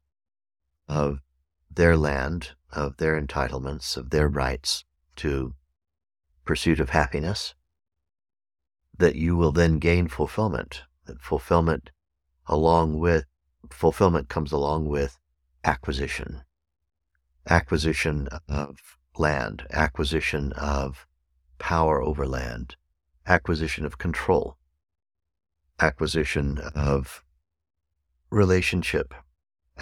of 0.88 1.20
their 1.70 1.96
land, 1.96 2.50
of 2.72 2.96
their 2.96 3.20
entitlements, 3.20 3.96
of 3.96 4.10
their 4.10 4.28
rights 4.28 4.84
to 5.16 5.54
pursuit 6.44 6.80
of 6.80 6.90
happiness, 6.90 7.54
that 8.96 9.14
you 9.14 9.36
will 9.36 9.52
then 9.52 9.78
gain 9.78 10.08
fulfillment. 10.08 10.82
That 11.06 11.20
fulfillment 11.20 11.90
along 12.46 12.98
with 12.98 13.24
fulfillment 13.70 14.28
comes 14.28 14.52
along 14.52 14.86
with 14.86 15.18
acquisition. 15.64 16.42
Acquisition 17.48 18.28
of 18.48 18.98
land, 19.16 19.66
acquisition 19.70 20.52
of 20.52 21.06
power 21.58 22.02
over 22.02 22.26
land, 22.26 22.76
acquisition 23.26 23.84
of 23.84 23.98
control, 23.98 24.56
acquisition 25.78 26.58
of 26.74 27.24
relationship, 28.30 29.14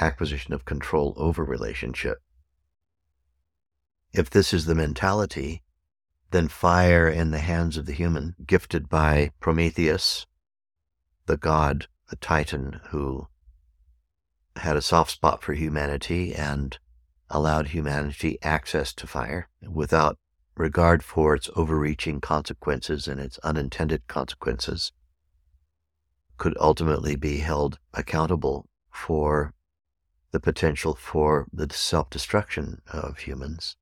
acquisition 0.00 0.54
of 0.54 0.64
control 0.64 1.14
over 1.16 1.44
relationship. 1.44 2.18
If 4.12 4.30
this 4.30 4.54
is 4.54 4.64
the 4.64 4.74
mentality, 4.74 5.62
then 6.30 6.48
fire 6.48 7.08
in 7.08 7.30
the 7.30 7.38
hands 7.38 7.76
of 7.76 7.86
the 7.86 7.92
human, 7.92 8.34
gifted 8.46 8.88
by 8.88 9.30
Prometheus, 9.40 10.26
the 11.26 11.36
god 11.36 11.86
the 12.08 12.16
titan 12.16 12.80
who 12.88 13.28
had 14.56 14.76
a 14.76 14.82
soft 14.82 15.10
spot 15.10 15.42
for 15.42 15.52
humanity 15.52 16.34
and 16.34 16.78
allowed 17.30 17.68
humanity 17.68 18.38
access 18.42 18.92
to 18.94 19.06
fire 19.06 19.48
without 19.62 20.16
regard 20.56 21.04
for 21.04 21.34
its 21.34 21.50
overreaching 21.54 22.20
consequences 22.20 23.06
and 23.06 23.20
its 23.20 23.38
unintended 23.38 24.06
consequences, 24.08 24.92
could 26.38 26.56
ultimately 26.60 27.16
be 27.16 27.38
held 27.38 27.78
accountable 27.92 28.68
for 28.90 29.52
the 30.30 30.40
potential 30.40 30.94
for 30.94 31.46
the 31.52 31.68
self 31.72 32.10
destruction 32.10 32.80
of 32.92 33.18
humans. 33.18 33.76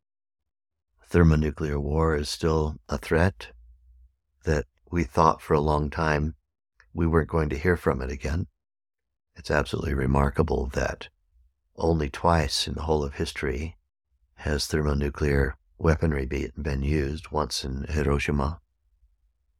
Thermonuclear 1.08 1.78
war 1.78 2.16
is 2.16 2.28
still 2.28 2.76
a 2.88 2.98
threat 2.98 3.48
that 4.44 4.66
we 4.90 5.04
thought 5.04 5.40
for 5.40 5.54
a 5.54 5.60
long 5.60 5.90
time 5.90 6.34
we 6.92 7.06
weren't 7.06 7.28
going 7.28 7.48
to 7.50 7.58
hear 7.58 7.76
from 7.76 8.00
it 8.00 8.10
again. 8.10 8.46
It's 9.34 9.50
absolutely 9.50 9.94
remarkable 9.94 10.66
that 10.72 11.08
only 11.76 12.08
twice 12.08 12.66
in 12.66 12.74
the 12.74 12.82
whole 12.82 13.04
of 13.04 13.14
history 13.14 13.76
has 14.36 14.66
thermonuclear 14.66 15.56
weaponry 15.78 16.26
be, 16.26 16.50
been 16.56 16.82
used, 16.82 17.30
once 17.30 17.64
in 17.64 17.84
Hiroshima 17.88 18.60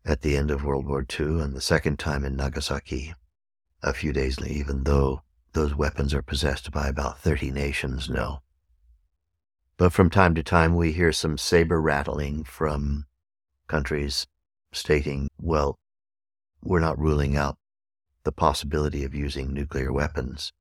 at 0.06 0.22
the 0.22 0.36
end 0.36 0.52
of 0.52 0.64
World 0.64 0.86
War 0.86 1.04
II, 1.18 1.40
and 1.40 1.52
the 1.52 1.60
second 1.60 1.98
time 1.98 2.24
in 2.24 2.36
Nagasaki 2.36 3.14
a 3.82 3.92
few 3.92 4.12
days 4.12 4.40
later, 4.40 4.54
even 4.54 4.84
though 4.84 5.22
those 5.52 5.74
weapons 5.74 6.14
are 6.14 6.22
possessed 6.22 6.70
by 6.70 6.86
about 6.86 7.18
30 7.18 7.50
nations 7.50 8.08
now. 8.08 8.42
But 9.76 9.92
from 9.92 10.08
time 10.08 10.34
to 10.36 10.42
time, 10.42 10.76
we 10.76 10.92
hear 10.92 11.12
some 11.12 11.36
saber 11.36 11.80
rattling 11.80 12.44
from 12.44 13.06
countries 13.66 14.26
stating, 14.72 15.28
well, 15.40 15.76
we're 16.62 16.80
not 16.80 16.98
ruling 16.98 17.36
out 17.36 17.58
the 18.22 18.32
possibility 18.32 19.04
of 19.04 19.14
using 19.14 19.52
nuclear 19.52 19.92
weapons 19.92 20.52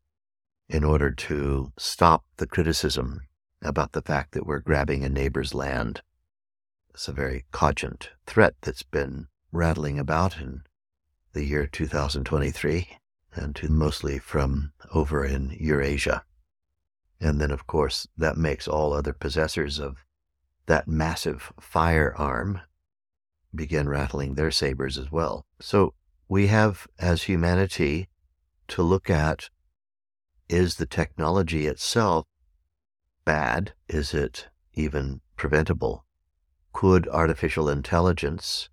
in 0.67 0.83
order 0.83 1.11
to 1.11 1.71
stop 1.77 2.25
the 2.37 2.47
criticism 2.47 3.21
about 3.61 3.91
the 3.91 4.01
fact 4.01 4.33
that 4.33 4.45
we're 4.45 4.59
grabbing 4.59 5.03
a 5.03 5.09
neighbor's 5.09 5.53
land. 5.53 6.01
It's 6.93 7.07
a 7.07 7.13
very 7.13 7.45
cogent 7.51 8.11
threat 8.25 8.55
that's 8.61 8.83
been 8.83 9.27
rattling 9.55 9.97
about 9.97 10.37
in 10.39 10.63
the 11.33 11.43
year 11.43 11.65
2023 11.65 12.87
and 13.33 13.55
to 13.55 13.69
mostly 13.69 14.19
from 14.19 14.71
over 14.93 15.25
in 15.25 15.55
Eurasia. 15.59 16.23
And 17.19 17.39
then, 17.39 17.51
of 17.51 17.65
course, 17.65 18.07
that 18.17 18.37
makes 18.37 18.67
all 18.67 18.93
other 18.93 19.13
possessors 19.13 19.79
of 19.79 20.03
that 20.67 20.87
massive 20.87 21.51
firearm 21.59 22.61
begin 23.53 23.87
rattling 23.87 24.35
their 24.35 24.51
sabers 24.51 24.97
as 24.97 25.11
well. 25.11 25.45
So 25.61 25.93
we 26.27 26.47
have, 26.47 26.87
as 26.99 27.23
humanity, 27.23 28.09
to 28.69 28.81
look 28.81 29.09
at 29.09 29.49
is 30.49 30.75
the 30.75 30.85
technology 30.85 31.65
itself 31.65 32.25
bad? 33.23 33.73
Is 33.87 34.13
it 34.13 34.47
even 34.73 35.21
preventable? 35.35 36.05
Could 36.73 37.07
artificial 37.07 37.69
intelligence, 37.69 38.69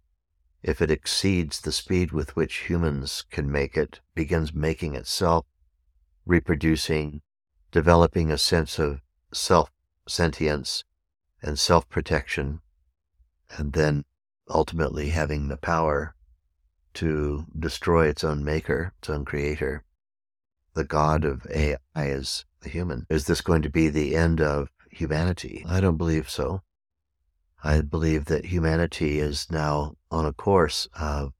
if 0.62 0.80
it 0.80 0.90
exceeds 0.90 1.60
the 1.60 1.72
speed 1.72 2.12
with 2.12 2.36
which 2.36 2.68
humans 2.68 3.24
can 3.30 3.50
make 3.50 3.76
it, 3.76 4.00
begins 4.14 4.54
making 4.54 4.94
itself, 4.94 5.44
reproducing, 6.24 7.20
developing 7.70 8.30
a 8.30 8.38
sense 8.38 8.78
of 8.78 9.00
self 9.32 9.70
sentience 10.08 10.84
and 11.42 11.58
self 11.58 11.88
protection, 11.88 12.60
and 13.50 13.72
then 13.72 14.04
ultimately 14.48 15.08
having 15.10 15.48
the 15.48 15.56
power 15.56 16.14
to 16.94 17.46
destroy 17.58 18.06
its 18.06 18.22
own 18.22 18.44
maker, 18.44 18.92
its 18.98 19.10
own 19.10 19.24
creator. 19.24 19.84
The 20.74 20.84
God 20.84 21.24
of 21.24 21.46
AI 21.50 21.78
is 21.96 22.44
the 22.60 22.68
human. 22.68 23.06
Is 23.10 23.26
this 23.26 23.40
going 23.40 23.62
to 23.62 23.70
be 23.70 23.88
the 23.88 24.14
end 24.14 24.40
of 24.40 24.68
humanity? 24.90 25.64
I 25.68 25.80
don't 25.80 25.96
believe 25.96 26.30
so. 26.30 26.62
I 27.64 27.80
believe 27.80 28.24
that 28.24 28.46
humanity 28.46 29.20
is 29.20 29.48
now 29.48 29.94
on 30.10 30.26
a 30.26 30.32
course 30.32 30.88
of 30.98 31.32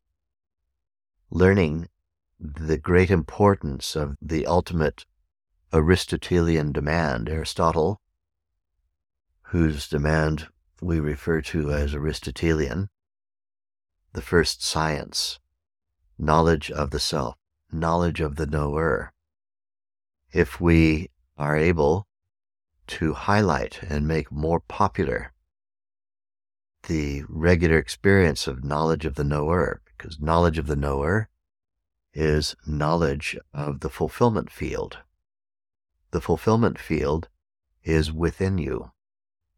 learning 1.31 1.89
the 2.39 2.79
great 2.79 3.11
importance 3.11 3.97
of 3.97 4.17
the 4.23 4.47
ultimate 4.47 5.05
Aristotelian 5.73 6.71
demand, 6.71 7.29
Aristotle, 7.29 8.01
whose 9.47 9.89
demand 9.89 10.47
we 10.81 11.01
refer 11.01 11.41
to 11.41 11.73
as 11.73 11.93
Aristotelian, 11.93 12.89
the 14.13 14.23
first 14.23 14.63
science, 14.63 15.41
knowledge 16.19 16.71
of 16.71 16.91
the 16.91 17.01
self, 17.01 17.37
knowledge 17.73 18.21
of 18.21 18.37
the 18.37 18.47
knower. 18.47 19.13
If 20.33 20.61
we 20.61 21.11
are 21.37 21.57
able 21.57 22.07
to 22.89 23.15
highlight 23.15 23.83
and 23.83 24.07
make 24.07 24.31
more 24.31 24.61
popular 24.61 25.33
the 26.89 27.23
regular 27.29 27.79
experience 27.79 28.47
of 28.47 28.65
knowledge 28.65 29.05
of 29.05 29.15
the 29.15 29.25
knower, 29.25 29.81
because 29.97 30.21
knowledge 30.21 30.59
of 30.59 30.67
the 30.67 30.77
knower 30.77 31.29
is 32.15 32.55
knowledge 32.67 33.39
of 33.55 33.81
the 33.81 33.91
fulfillment 33.91 34.51
field. 34.51 34.99
The 36.11 36.21
fulfillment 36.21 36.79
field 36.79 37.29
is 37.85 38.13
within 38.13 38.59
you. 38.59 38.93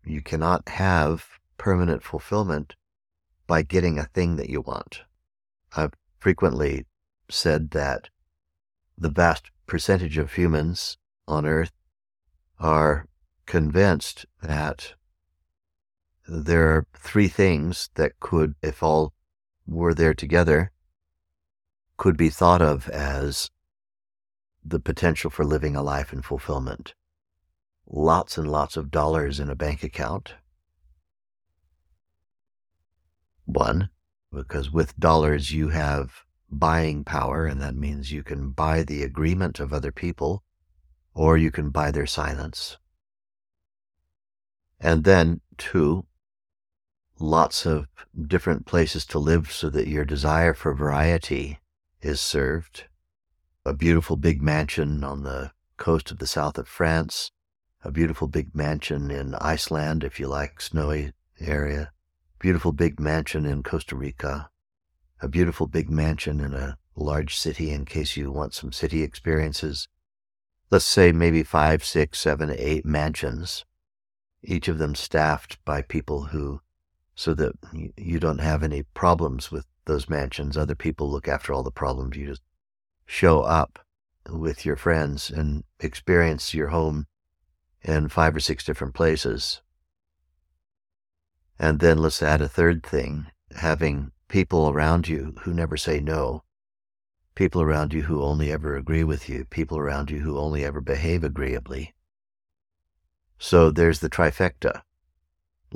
You 0.04 0.22
cannot 0.22 0.68
have 0.68 1.26
permanent 1.56 2.02
fulfillment 2.02 2.76
by 3.46 3.62
getting 3.62 3.98
a 3.98 4.04
thing 4.04 4.36
that 4.36 4.50
you 4.50 4.60
want. 4.60 5.02
I've 5.76 5.94
frequently 6.18 6.86
said 7.30 7.70
that 7.70 8.08
the 8.96 9.10
vast 9.10 9.50
percentage 9.66 10.18
of 10.18 10.34
humans 10.34 10.98
on 11.26 11.46
Earth 11.46 11.72
are 12.58 13.06
convinced 13.46 14.26
that 14.42 14.94
there 16.26 16.68
are 16.68 16.86
three 16.94 17.28
things 17.28 17.90
that 17.94 18.18
could, 18.20 18.54
if 18.62 18.82
all 18.82 19.12
were 19.66 19.94
there 19.94 20.14
together, 20.14 20.72
could 21.96 22.16
be 22.16 22.30
thought 22.30 22.62
of 22.62 22.88
as 22.88 23.50
the 24.64 24.80
potential 24.80 25.30
for 25.30 25.44
living 25.44 25.76
a 25.76 25.82
life 25.82 26.12
in 26.12 26.22
fulfillment. 26.22 26.94
Lots 27.86 28.38
and 28.38 28.50
lots 28.50 28.76
of 28.76 28.90
dollars 28.90 29.38
in 29.38 29.50
a 29.50 29.54
bank 29.54 29.82
account. 29.82 30.34
One, 33.44 33.90
because 34.32 34.70
with 34.70 34.98
dollars 34.98 35.52
you 35.52 35.68
have 35.68 36.24
buying 36.50 37.04
power, 37.04 37.46
and 37.46 37.60
that 37.60 37.74
means 37.74 38.12
you 38.12 38.22
can 38.22 38.50
buy 38.50 38.82
the 38.82 39.02
agreement 39.02 39.60
of 39.60 39.72
other 39.72 39.92
people, 39.92 40.42
or 41.12 41.36
you 41.36 41.50
can 41.50 41.70
buy 41.70 41.90
their 41.90 42.06
silence. 42.06 42.78
And 44.80 45.04
then, 45.04 45.40
two, 45.58 46.06
lots 47.18 47.64
of 47.66 47.86
different 48.26 48.66
places 48.66 49.04
to 49.06 49.18
live 49.18 49.50
so 49.52 49.70
that 49.70 49.88
your 49.88 50.04
desire 50.04 50.54
for 50.54 50.74
variety 50.74 51.58
is 52.00 52.20
served. 52.20 52.84
A 53.64 53.72
beautiful 53.72 54.16
big 54.16 54.42
mansion 54.42 55.02
on 55.04 55.22
the 55.22 55.52
coast 55.76 56.10
of 56.10 56.18
the 56.18 56.26
south 56.26 56.58
of 56.58 56.68
France, 56.68 57.30
a 57.82 57.90
beautiful 57.90 58.28
big 58.28 58.54
mansion 58.54 59.10
in 59.10 59.34
Iceland 59.36 60.04
if 60.04 60.20
you 60.20 60.26
like 60.26 60.60
snowy 60.60 61.12
area, 61.40 61.92
beautiful 62.38 62.72
big 62.72 63.00
mansion 63.00 63.46
in 63.46 63.62
Costa 63.62 63.96
Rica, 63.96 64.50
a 65.20 65.28
beautiful 65.28 65.66
big 65.66 65.88
mansion 65.88 66.40
in 66.40 66.54
a 66.54 66.76
large 66.96 67.36
city 67.36 67.70
in 67.70 67.84
case 67.84 68.16
you 68.16 68.30
want 68.30 68.54
some 68.54 68.72
city 68.72 69.02
experiences. 69.02 69.88
Let's 70.70 70.84
say 70.84 71.12
maybe 71.12 71.42
five, 71.42 71.84
six, 71.84 72.18
seven, 72.18 72.54
eight 72.56 72.84
mansions, 72.84 73.64
each 74.42 74.68
of 74.68 74.78
them 74.78 74.94
staffed 74.94 75.62
by 75.64 75.82
people 75.82 76.24
who, 76.24 76.60
so 77.14 77.34
that 77.34 77.52
you 77.96 78.18
don't 78.18 78.40
have 78.40 78.62
any 78.62 78.82
problems 78.82 79.50
with 79.50 79.66
those 79.84 80.08
mansions. 80.08 80.56
Other 80.56 80.74
people 80.74 81.10
look 81.10 81.28
after 81.28 81.52
all 81.52 81.62
the 81.62 81.70
problems. 81.70 82.16
You 82.16 82.26
just 82.26 82.42
show 83.06 83.42
up 83.42 83.78
with 84.28 84.64
your 84.64 84.76
friends 84.76 85.30
and 85.30 85.64
experience 85.80 86.54
your 86.54 86.68
home 86.68 87.06
in 87.82 88.08
five 88.08 88.34
or 88.34 88.40
six 88.40 88.64
different 88.64 88.94
places. 88.94 89.60
And 91.58 91.80
then 91.80 91.98
let's 91.98 92.22
add 92.22 92.40
a 92.40 92.48
third 92.48 92.82
thing 92.82 93.26
having 93.56 94.10
people 94.28 94.70
around 94.70 95.06
you 95.06 95.36
who 95.42 95.54
never 95.54 95.76
say 95.76 96.00
no, 96.00 96.42
people 97.34 97.62
around 97.62 97.92
you 97.92 98.02
who 98.02 98.22
only 98.22 98.50
ever 98.50 98.76
agree 98.76 99.04
with 99.04 99.28
you, 99.28 99.44
people 99.44 99.78
around 99.78 100.10
you 100.10 100.18
who 100.18 100.38
only 100.38 100.64
ever 100.64 100.80
behave 100.80 101.22
agreeably. 101.22 101.94
So 103.38 103.70
there's 103.70 104.00
the 104.00 104.10
trifecta 104.10 104.82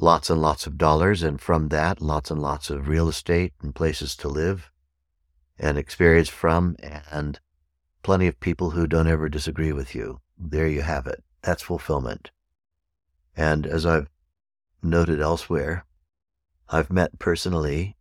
lots 0.00 0.30
and 0.30 0.40
lots 0.40 0.66
of 0.66 0.78
dollars, 0.78 1.22
and 1.24 1.40
from 1.40 1.68
that, 1.68 2.00
lots 2.00 2.30
and 2.30 2.40
lots 2.40 2.70
of 2.70 2.88
real 2.88 3.08
estate 3.08 3.52
and 3.60 3.74
places 3.74 4.14
to 4.16 4.28
live 4.28 4.70
and 5.58 5.76
experience 5.76 6.28
from, 6.28 6.76
and 7.10 7.40
plenty 8.04 8.28
of 8.28 8.38
people 8.38 8.70
who 8.70 8.86
don't 8.86 9.08
ever 9.08 9.28
disagree 9.28 9.72
with 9.72 9.94
you. 9.94 10.20
There 10.38 10.68
you 10.68 10.82
have 10.82 11.08
it. 11.08 11.24
That's 11.42 11.62
fulfillment. 11.62 12.30
And 13.36 13.66
as 13.66 13.84
I've 13.84 14.08
noted 14.82 15.20
elsewhere, 15.20 15.84
I've 16.68 16.92
met 16.92 17.18
personally 17.18 17.96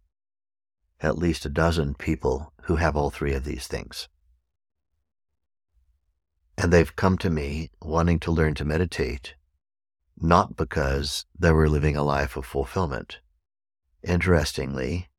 at 0.99 1.17
least 1.17 1.45
a 1.45 1.49
dozen 1.49 1.95
people 1.95 2.53
who 2.63 2.75
have 2.75 2.95
all 2.95 3.09
three 3.09 3.33
of 3.33 3.43
these 3.43 3.65
things. 3.67 4.07
And 6.57 6.71
they've 6.71 6.95
come 6.95 7.17
to 7.19 7.29
me 7.29 7.71
wanting 7.81 8.19
to 8.21 8.31
learn 8.31 8.53
to 8.55 8.65
meditate, 8.65 9.35
not 10.19 10.55
because 10.55 11.25
they 11.37 11.51
were 11.51 11.69
living 11.69 11.95
a 11.95 12.03
life 12.03 12.35
of 12.35 12.45
fulfillment. 12.45 13.19
Interestingly, 14.03 15.09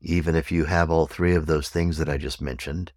even 0.00 0.34
if 0.34 0.52
you 0.52 0.64
have 0.66 0.90
all 0.90 1.06
three 1.06 1.34
of 1.34 1.46
those 1.46 1.68
things 1.68 1.98
that 1.98 2.08
I 2.08 2.16
just 2.16 2.40
mentioned, 2.40 2.92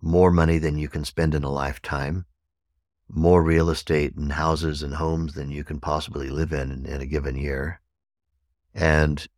more 0.00 0.30
money 0.30 0.58
than 0.58 0.78
you 0.78 0.88
can 0.88 1.04
spend 1.04 1.34
in 1.34 1.44
a 1.44 1.50
lifetime, 1.50 2.26
more 3.08 3.42
real 3.42 3.70
estate 3.70 4.16
and 4.16 4.32
houses 4.32 4.82
and 4.82 4.94
homes 4.94 5.34
than 5.34 5.50
you 5.50 5.64
can 5.64 5.80
possibly 5.80 6.28
live 6.28 6.52
in 6.52 6.86
in 6.86 7.00
a 7.00 7.06
given 7.06 7.36
year, 7.36 7.80
and 8.74 9.28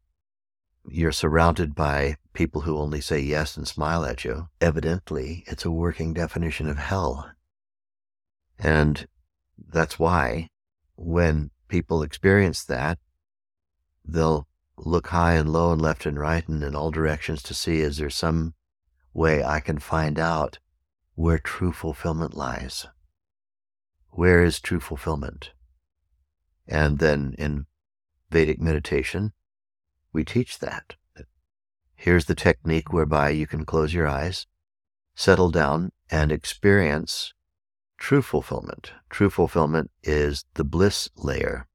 you're 0.90 1.12
surrounded 1.12 1.74
by 1.74 2.16
people 2.32 2.62
who 2.62 2.78
only 2.78 3.00
say 3.00 3.18
yes 3.18 3.56
and 3.56 3.68
smile 3.68 4.04
at 4.04 4.24
you. 4.24 4.48
Evidently, 4.60 5.44
it's 5.46 5.64
a 5.64 5.70
working 5.70 6.14
definition 6.14 6.68
of 6.68 6.78
hell. 6.78 7.30
And 8.58 9.06
that's 9.58 9.98
why 9.98 10.48
when 10.98 11.50
people 11.68 12.02
experience 12.02 12.64
that, 12.64 12.98
they'll 14.04 14.48
look 14.76 15.08
high 15.08 15.34
and 15.34 15.52
low 15.52 15.72
and 15.72 15.80
left 15.80 16.06
and 16.06 16.18
right 16.18 16.46
and 16.48 16.62
in 16.62 16.74
all 16.74 16.90
directions 16.90 17.42
to 17.42 17.54
see 17.54 17.80
is 17.80 17.98
there 17.98 18.10
some 18.10 18.54
way 19.14 19.42
I 19.42 19.60
can 19.60 19.78
find 19.78 20.18
out 20.18 20.58
where 21.14 21.38
true 21.38 21.72
fulfillment 21.72 22.36
lies? 22.36 22.86
Where 24.10 24.42
is 24.42 24.60
true 24.60 24.80
fulfillment? 24.80 25.52
And 26.66 26.98
then 26.98 27.34
in 27.38 27.66
Vedic 28.30 28.60
meditation, 28.60 29.32
we 30.12 30.24
teach 30.24 30.58
that. 30.58 30.96
Here's 31.94 32.26
the 32.26 32.34
technique 32.34 32.92
whereby 32.92 33.30
you 33.30 33.46
can 33.46 33.64
close 33.64 33.94
your 33.94 34.06
eyes, 34.06 34.46
settle 35.14 35.50
down, 35.50 35.92
and 36.10 36.32
experience 36.32 37.34
true 37.98 38.22
fulfillment. 38.22 38.92
True 39.10 39.28
fulfillment 39.28 39.90
is 40.02 40.44
the 40.54 40.64
bliss 40.64 41.10
layer, 41.16 41.66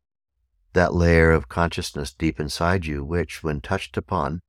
that 0.74 0.94
layer 0.94 1.32
of 1.32 1.50
consciousness 1.50 2.14
deep 2.14 2.40
inside 2.40 2.86
you, 2.86 3.04
which, 3.04 3.44
when 3.44 3.62
touched 3.62 3.98
upon 3.98 4.42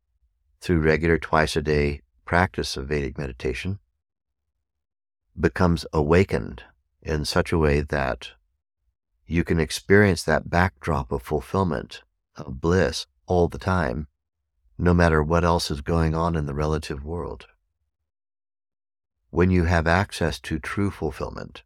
through 0.61 0.81
regular 0.81 1.19
twice 1.19 1.57
a 1.57 1.63
day 1.63 2.01
practice 2.25 2.77
of 2.77 2.89
Vedic 2.89 3.19
meditation, 3.19 3.81
becomes 5.39 5.85
awakened 5.93 6.63
in 7.03 7.25
such 7.25 7.53
a 7.53 7.59
way 7.59 7.81
that 7.81 8.31
you 9.27 9.45
can 9.45 9.59
experience 9.59 10.23
that 10.23 10.49
backdrop 10.49 11.11
of 11.13 11.23
fulfillment, 11.23 12.03
of 12.37 12.61
bliss, 12.61 13.07
all 13.27 13.49
the 13.49 13.59
time, 13.59 14.07
no 14.79 14.95
matter 14.95 15.23
what 15.23 15.45
else 15.45 15.71
is 15.71 15.81
going 15.81 16.15
on 16.15 16.37
in 16.37 16.47
the 16.47 16.55
relative 16.55 17.05
world. 17.05 17.47
When 19.35 19.51
you 19.51 19.65
have 19.65 19.89
access 19.89 20.39
to 20.43 20.61
true 20.61 20.93
fulfillment, 20.93 21.65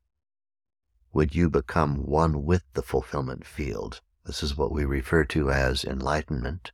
would 1.12 1.34
you 1.34 1.50
become 1.50 2.06
one 2.06 2.46
with 2.46 2.62
the 2.72 2.80
fulfillment 2.80 3.44
field? 3.44 4.00
This 4.24 4.42
is 4.42 4.56
what 4.56 4.72
we 4.72 4.86
refer 4.86 5.24
to 5.24 5.50
as 5.50 5.84
enlightenment. 5.84 6.72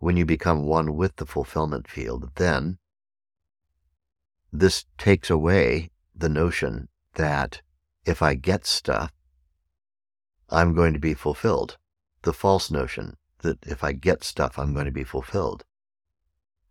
When 0.00 0.16
you 0.16 0.26
become 0.26 0.64
one 0.64 0.96
with 0.96 1.14
the 1.14 1.24
fulfillment 1.24 1.86
field, 1.86 2.32
then 2.34 2.78
this 4.52 4.86
takes 4.98 5.30
away 5.30 5.92
the 6.16 6.28
notion 6.28 6.88
that 7.14 7.62
if 8.04 8.22
I 8.22 8.34
get 8.34 8.66
stuff, 8.66 9.12
I'm 10.50 10.74
going 10.74 10.94
to 10.94 10.98
be 10.98 11.14
fulfilled 11.14 11.78
the 12.22 12.32
false 12.32 12.72
notion 12.72 13.16
that 13.42 13.58
if 13.68 13.84
I 13.84 13.92
get 13.92 14.24
stuff, 14.24 14.58
I'm 14.58 14.74
going 14.74 14.86
to 14.86 14.90
be 14.90 15.04
fulfilled. 15.04 15.64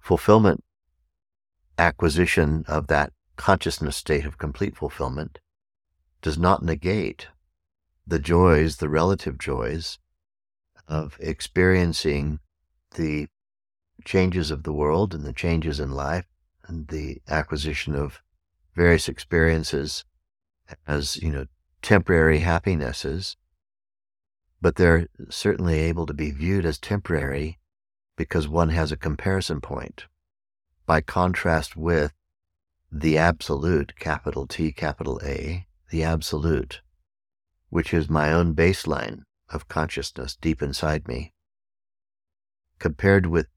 Fulfillment, 0.01 0.65
acquisition 1.81 2.63
of 2.67 2.87
that 2.87 3.11
consciousness 3.35 3.97
state 3.97 4.25
of 4.25 4.37
complete 4.37 4.75
fulfillment, 4.75 5.39
does 6.21 6.37
not 6.37 6.63
negate 6.63 7.27
the 8.05 8.19
joys, 8.19 8.77
the 8.77 8.89
relative 8.89 9.37
joys 9.37 9.97
of 10.87 11.17
experiencing 11.19 12.39
the 12.95 13.27
changes 14.05 14.51
of 14.51 14.63
the 14.63 14.73
world 14.73 15.13
and 15.13 15.23
the 15.23 15.33
changes 15.33 15.79
in 15.79 15.91
life 15.91 16.25
and 16.67 16.87
the 16.87 17.21
acquisition 17.27 17.95
of 17.95 18.21
various 18.75 19.07
experiences 19.07 20.05
as, 20.87 21.17
you 21.17 21.31
know, 21.31 21.45
temporary 21.81 22.39
happinesses 22.39 23.37
but 24.61 24.75
they're 24.75 25.07
certainly 25.29 25.79
able 25.79 26.05
to 26.05 26.13
be 26.13 26.29
viewed 26.29 26.65
as 26.65 26.77
temporary 26.77 27.57
because 28.15 28.47
one 28.47 28.69
has 28.69 28.91
a 28.91 28.97
comparison 28.97 29.59
point. 29.59 30.05
By 30.91 30.99
contrast 30.99 31.77
with 31.77 32.11
the 32.91 33.17
absolute, 33.17 33.95
capital 33.97 34.45
T, 34.45 34.73
capital 34.73 35.21
A, 35.23 35.65
the 35.89 36.03
absolute, 36.03 36.81
which 37.69 37.93
is 37.93 38.09
my 38.09 38.33
own 38.33 38.53
baseline 38.53 39.21
of 39.47 39.69
consciousness 39.69 40.35
deep 40.35 40.61
inside 40.61 41.07
me, 41.07 41.31
compared 42.77 43.27
with 43.27 43.47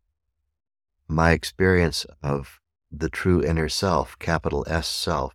my 1.08 1.32
experience 1.32 2.06
of 2.22 2.60
the 2.88 3.10
true 3.10 3.42
inner 3.42 3.68
self, 3.68 4.16
capital 4.20 4.64
S 4.68 4.86
self, 4.86 5.34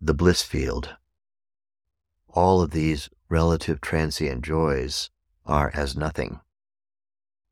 the 0.00 0.14
bliss 0.14 0.40
field. 0.40 0.96
All 2.30 2.62
of 2.62 2.70
these 2.70 3.10
relative 3.28 3.82
transient 3.82 4.42
joys 4.42 5.10
are 5.44 5.70
as 5.74 5.94
nothing. 5.94 6.40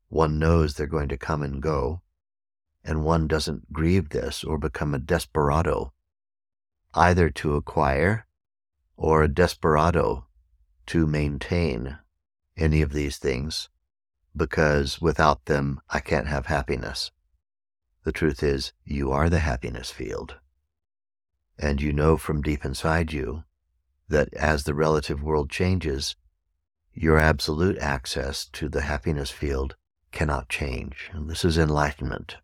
One 0.09 0.39
knows 0.39 0.73
they're 0.73 0.87
going 0.87 1.09
to 1.09 1.17
come 1.17 1.43
and 1.43 1.61
go, 1.61 2.02
and 2.83 3.05
one 3.05 3.27
doesn't 3.27 3.71
grieve 3.71 4.09
this 4.09 4.43
or 4.43 4.57
become 4.57 4.93
a 4.93 4.99
desperado, 4.99 5.93
either 6.93 7.29
to 7.29 7.55
acquire 7.55 8.25
or 8.95 9.23
a 9.23 9.27
desperado 9.27 10.25
to 10.85 11.07
maintain 11.07 11.97
any 12.57 12.81
of 12.81 12.93
these 12.93 13.17
things, 13.17 13.69
because 14.35 15.01
without 15.01 15.45
them 15.45 15.79
I 15.89 15.99
can't 15.99 16.27
have 16.27 16.47
happiness. 16.47 17.11
The 18.03 18.11
truth 18.11 18.43
is, 18.43 18.73
you 18.83 19.11
are 19.11 19.29
the 19.29 19.39
happiness 19.39 19.89
field. 19.89 20.35
And 21.57 21.81
you 21.81 21.93
know 21.93 22.17
from 22.17 22.41
deep 22.41 22.65
inside 22.65 23.13
you 23.13 23.43
that 24.09 24.33
as 24.33 24.63
the 24.63 24.73
relative 24.73 25.23
world 25.23 25.49
changes, 25.49 26.15
your 26.93 27.17
absolute 27.17 27.77
access 27.77 28.45
to 28.45 28.67
the 28.69 28.81
happiness 28.81 29.31
field 29.31 29.75
cannot 30.11 30.49
change. 30.49 31.09
And 31.13 31.29
this 31.29 31.45
is 31.45 31.57
enlightenment. 31.57 32.37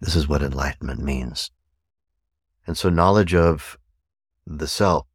This 0.00 0.14
is 0.14 0.28
what 0.28 0.42
enlightenment 0.42 1.00
means. 1.00 1.50
And 2.66 2.76
so, 2.76 2.88
knowledge 2.88 3.34
of 3.34 3.78
the 4.46 4.68
self 4.68 5.06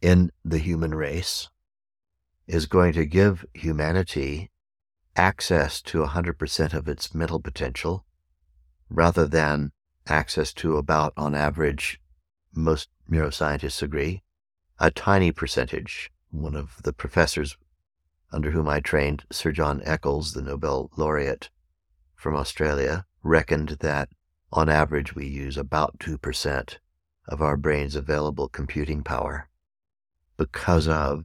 in 0.00 0.30
the 0.44 0.58
human 0.58 0.94
race 0.94 1.48
is 2.46 2.66
going 2.66 2.92
to 2.94 3.04
give 3.04 3.44
humanity 3.52 4.50
access 5.16 5.82
to 5.82 6.02
100% 6.04 6.74
of 6.74 6.88
its 6.88 7.14
mental 7.14 7.40
potential 7.40 8.04
rather 8.88 9.26
than 9.26 9.72
access 10.06 10.52
to 10.54 10.76
about, 10.76 11.12
on 11.16 11.34
average, 11.34 12.00
most 12.54 12.88
neuroscientists 13.10 13.82
agree, 13.82 14.22
a 14.78 14.90
tiny 14.90 15.32
percentage. 15.32 16.10
One 16.30 16.54
of 16.54 16.82
the 16.82 16.92
professors 16.92 17.56
under 18.32 18.50
whom 18.50 18.68
I 18.68 18.80
trained, 18.80 19.24
Sir 19.30 19.52
John 19.52 19.82
Eccles, 19.84 20.32
the 20.32 20.42
Nobel 20.42 20.90
laureate 20.96 21.50
from 22.14 22.36
Australia, 22.36 23.06
reckoned 23.28 23.76
that 23.80 24.08
on 24.52 24.68
average 24.68 25.14
we 25.14 25.26
use 25.26 25.56
about 25.56 25.98
2% 25.98 26.78
of 27.28 27.42
our 27.42 27.56
brain's 27.56 27.94
available 27.94 28.48
computing 28.48 29.02
power 29.02 29.48
because 30.36 30.88
of 30.88 31.24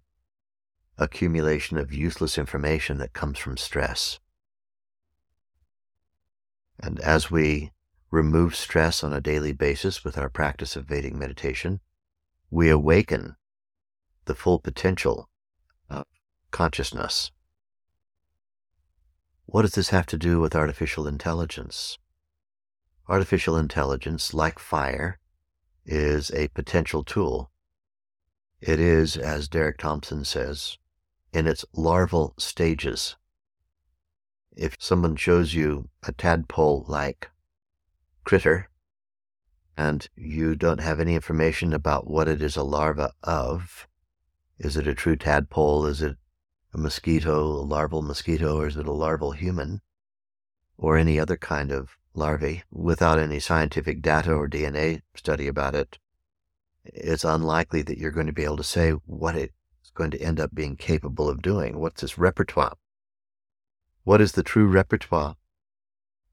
accumulation 0.98 1.78
of 1.78 1.94
useless 1.94 2.38
information 2.38 2.98
that 2.98 3.14
comes 3.14 3.40
from 3.40 3.58
stress. 3.58 4.20
And 6.80 7.00
as 7.00 7.32
we 7.32 7.72
remove 8.12 8.56
stress 8.56 9.04
on 9.04 9.14
a 9.14 9.22
daily 9.22 9.54
basis 9.54 10.04
with 10.04 10.18
our 10.18 10.30
practice 10.30 10.76
of 10.76 10.86
Vedic 10.86 11.16
meditation, 11.16 11.80
we 12.52 12.70
awaken 12.70 13.36
the 14.26 14.36
full 14.36 14.60
potential 14.60 15.30
of 15.90 16.06
consciousness. 16.52 17.32
What 19.46 19.64
does 19.64 19.74
this 19.74 19.90
have 19.90 20.06
to 20.08 20.18
do 20.18 20.40
with 20.40 20.56
artificial 20.56 21.08
intelligence? 21.08 21.98
Artificial 23.08 23.58
intelligence, 23.58 24.34
like 24.34 24.60
fire, 24.60 25.20
is 25.86 26.32
a 26.32 26.48
potential 26.50 27.04
tool. 27.04 27.52
It 28.62 28.80
is, 28.80 29.18
as 29.18 29.50
Derek 29.50 29.78
Thompson 29.78 30.24
says, 30.24 30.78
in 31.34 31.48
its 31.48 31.66
larval 31.74 32.34
stages. 32.38 33.18
If 34.56 34.78
someone 34.80 35.18
shows 35.18 35.54
you 35.54 35.90
a 36.04 36.14
tadpole 36.14 36.86
like 36.88 37.30
critter, 38.24 38.70
and 39.76 40.08
you 40.16 40.56
don't 40.56 40.80
have 40.80 41.00
any 41.00 41.16
information 41.16 41.74
about 41.74 42.08
what 42.08 42.28
it 42.28 42.42
is 42.42 42.56
a 42.56 42.64
larva 42.64 43.12
of. 43.24 43.88
Is 44.60 44.78
it 44.78 44.88
a 44.88 44.94
true 44.94 45.16
tadpole? 45.16 45.86
Is 45.86 46.02
it 46.02 46.16
a 46.74 46.78
mosquito, 46.78 47.40
a 47.40 47.64
larval 47.64 48.02
mosquito, 48.02 48.58
or 48.58 48.68
is 48.68 48.78
it 48.78 48.88
a 48.88 48.92
larval 48.92 49.32
human? 49.32 49.82
Or 50.78 50.98
any 50.98 51.20
other 51.20 51.38
kind 51.38 51.72
of 51.72 51.98
larvae 52.16 52.64
without 52.72 53.20
any 53.20 53.40
scientific 53.40 54.02
data 54.02 54.34
or 54.34 54.50
DNA 54.50 55.02
study 55.16 55.48
about 55.48 55.76
it, 55.76 56.00
it's 56.84 57.24
unlikely 57.24 57.84
that 57.84 57.98
you're 57.98 58.12
going 58.12 58.28
to 58.28 58.34
be 58.34 58.44
able 58.44 58.58
to 58.58 58.64
say 58.64 58.92
what 58.92 59.36
it's 59.36 59.54
going 59.94 60.12
to 60.12 60.22
end 60.22 60.40
up 60.40 60.54
being 60.54 60.76
capable 60.76 61.30
of 61.30 61.42
doing. 61.42 61.80
What's 61.80 62.04
its 62.04 62.18
repertoire? 62.18 62.74
What 64.04 64.20
is 64.20 64.34
the 64.34 64.44
true 64.44 64.68
repertoire 64.68 65.36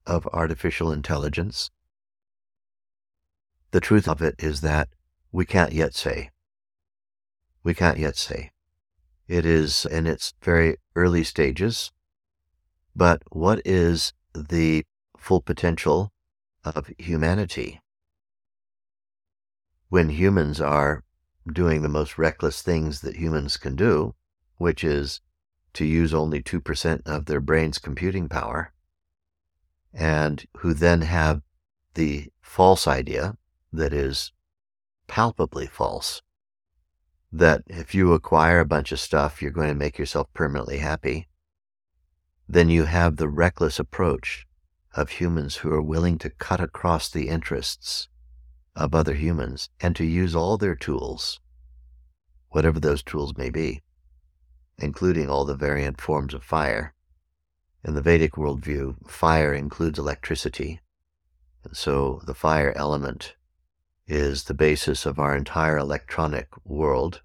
of 0.06 0.26
artificial 0.32 0.90
intelligence? 0.90 1.70
The 3.70 3.80
truth 3.80 4.08
of 4.08 4.22
it 4.22 4.34
is 4.38 4.62
that 4.62 4.88
we 5.30 5.44
can't 5.44 5.72
yet 5.72 5.94
say. 5.94 6.30
We 7.62 7.74
can't 7.74 7.98
yet 7.98 8.16
say. 8.16 8.50
It 9.30 9.46
is 9.46 9.86
in 9.86 10.08
its 10.08 10.34
very 10.42 10.78
early 10.96 11.22
stages. 11.22 11.92
But 12.96 13.22
what 13.30 13.62
is 13.64 14.12
the 14.34 14.84
full 15.16 15.40
potential 15.40 16.12
of 16.64 16.90
humanity? 16.98 17.80
When 19.88 20.08
humans 20.08 20.60
are 20.60 21.04
doing 21.46 21.82
the 21.82 21.88
most 21.88 22.18
reckless 22.18 22.60
things 22.60 23.02
that 23.02 23.18
humans 23.18 23.56
can 23.56 23.76
do, 23.76 24.16
which 24.56 24.82
is 24.82 25.20
to 25.74 25.84
use 25.84 26.12
only 26.12 26.42
2% 26.42 27.02
of 27.06 27.26
their 27.26 27.40
brain's 27.40 27.78
computing 27.78 28.28
power, 28.28 28.72
and 29.94 30.44
who 30.56 30.74
then 30.74 31.02
have 31.02 31.42
the 31.94 32.32
false 32.42 32.88
idea 32.88 33.36
that 33.72 33.92
is 33.92 34.32
palpably 35.06 35.68
false 35.68 36.20
that 37.32 37.62
if 37.66 37.94
you 37.94 38.12
acquire 38.12 38.60
a 38.60 38.64
bunch 38.64 38.92
of 38.92 39.00
stuff, 39.00 39.40
you're 39.40 39.50
going 39.50 39.68
to 39.68 39.74
make 39.74 39.98
yourself 39.98 40.28
permanently 40.34 40.78
happy, 40.78 41.28
then 42.48 42.68
you 42.68 42.84
have 42.84 43.16
the 43.16 43.28
reckless 43.28 43.78
approach 43.78 44.46
of 44.96 45.10
humans 45.10 45.56
who 45.56 45.72
are 45.72 45.82
willing 45.82 46.18
to 46.18 46.30
cut 46.30 46.60
across 46.60 47.08
the 47.08 47.28
interests 47.28 48.08
of 48.74 48.94
other 48.94 49.14
humans 49.14 49.68
and 49.80 49.94
to 49.94 50.04
use 50.04 50.34
all 50.34 50.56
their 50.56 50.74
tools, 50.74 51.38
whatever 52.48 52.80
those 52.80 53.02
tools 53.02 53.36
may 53.36 53.50
be, 53.50 53.82
including 54.78 55.28
all 55.28 55.44
the 55.44 55.54
variant 55.54 56.00
forms 56.00 56.34
of 56.34 56.42
fire. 56.42 56.94
In 57.84 57.94
the 57.94 58.02
Vedic 58.02 58.32
worldview, 58.32 59.08
fire 59.08 59.54
includes 59.54 59.98
electricity. 59.98 60.80
And 61.62 61.76
so 61.76 62.20
the 62.26 62.34
fire 62.34 62.72
element 62.76 63.36
is 64.10 64.44
the 64.44 64.54
basis 64.54 65.06
of 65.06 65.20
our 65.20 65.36
entire 65.36 65.78
electronic 65.78 66.48
world. 66.64 67.22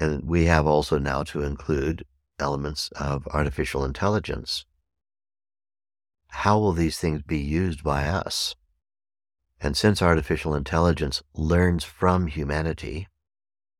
And 0.00 0.24
we 0.24 0.46
have 0.46 0.66
also 0.66 0.98
now 0.98 1.22
to 1.24 1.42
include 1.42 2.06
elements 2.38 2.88
of 2.96 3.28
artificial 3.28 3.84
intelligence. 3.84 4.64
How 6.28 6.58
will 6.58 6.72
these 6.72 6.98
things 6.98 7.20
be 7.20 7.38
used 7.38 7.84
by 7.84 8.06
us? 8.06 8.54
And 9.60 9.76
since 9.76 10.00
artificial 10.00 10.54
intelligence 10.54 11.22
learns 11.34 11.84
from 11.84 12.26
humanity, 12.26 13.08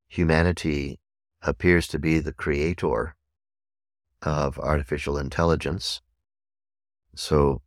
humanity 0.07 0.99
appears 1.41 1.87
to 1.87 1.99
be 1.99 2.19
the 2.19 2.33
creator 2.33 3.15
of 4.21 4.59
artificial 4.59 5.17
intelligence. 5.17 6.01
So, 7.15 7.63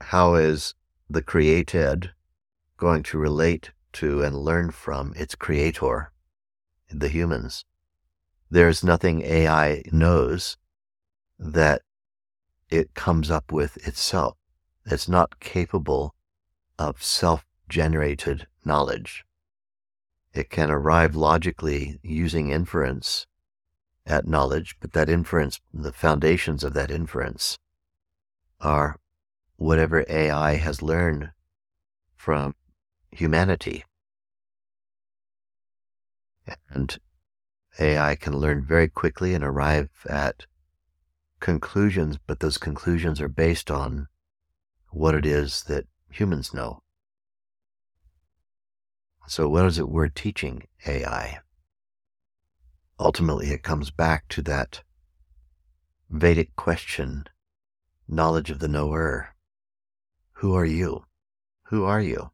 how 0.00 0.34
is 0.34 0.74
the 1.08 1.22
created 1.22 2.12
going 2.76 3.02
to 3.02 3.18
relate 3.18 3.70
to 3.92 4.22
and 4.22 4.36
learn 4.36 4.70
from 4.70 5.12
its 5.16 5.34
creator, 5.34 6.12
the 6.90 7.08
humans. 7.08 7.64
There's 8.50 8.84
nothing 8.84 9.22
AI 9.22 9.82
knows 9.92 10.56
that 11.38 11.82
it 12.68 12.94
comes 12.94 13.30
up 13.30 13.52
with 13.52 13.86
itself. 13.86 14.36
It's 14.84 15.08
not 15.08 15.40
capable 15.40 16.14
of 16.78 17.02
self 17.02 17.44
generated 17.68 18.46
knowledge. 18.64 19.24
It 20.34 20.50
can 20.50 20.70
arrive 20.70 21.16
logically 21.16 21.98
using 22.02 22.50
inference 22.50 23.26
at 24.04 24.26
knowledge, 24.26 24.76
but 24.80 24.92
that 24.92 25.08
inference, 25.08 25.60
the 25.72 25.92
foundations 25.92 26.62
of 26.62 26.74
that 26.74 26.90
inference, 26.90 27.58
are 28.60 29.00
whatever 29.56 30.04
AI 30.08 30.54
has 30.54 30.82
learned 30.82 31.30
from 32.14 32.54
humanity. 33.10 33.84
And 36.70 36.98
AI 37.78 38.14
can 38.16 38.36
learn 38.36 38.64
very 38.64 38.88
quickly 38.88 39.34
and 39.34 39.44
arrive 39.44 39.90
at 40.08 40.46
conclusions, 41.40 42.18
but 42.26 42.40
those 42.40 42.58
conclusions 42.58 43.20
are 43.20 43.28
based 43.28 43.70
on 43.70 44.08
what 44.90 45.14
it 45.14 45.26
is 45.26 45.64
that 45.64 45.86
humans 46.08 46.54
know. 46.54 46.82
So, 49.28 49.48
what 49.48 49.66
is 49.66 49.78
it 49.78 49.88
we're 49.88 50.08
teaching 50.08 50.64
AI? 50.86 51.40
Ultimately, 52.98 53.50
it 53.50 53.62
comes 53.62 53.90
back 53.90 54.28
to 54.28 54.42
that 54.42 54.82
Vedic 56.08 56.54
question 56.56 57.26
knowledge 58.08 58.50
of 58.50 58.60
the 58.60 58.68
knower. 58.68 59.35
Who 60.40 60.54
are 60.54 60.66
you? 60.66 61.06
Who 61.68 61.84
are 61.84 62.00
you? 62.00 62.30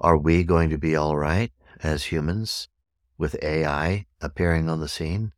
Are 0.00 0.16
we 0.16 0.44
going 0.44 0.70
to 0.70 0.78
be 0.78 0.94
all 0.94 1.16
right 1.16 1.50
as 1.82 2.04
humans 2.04 2.68
with 3.16 3.42
AI 3.42 4.06
appearing 4.20 4.68
on 4.68 4.78
the 4.78 4.86
scene? 4.86 5.32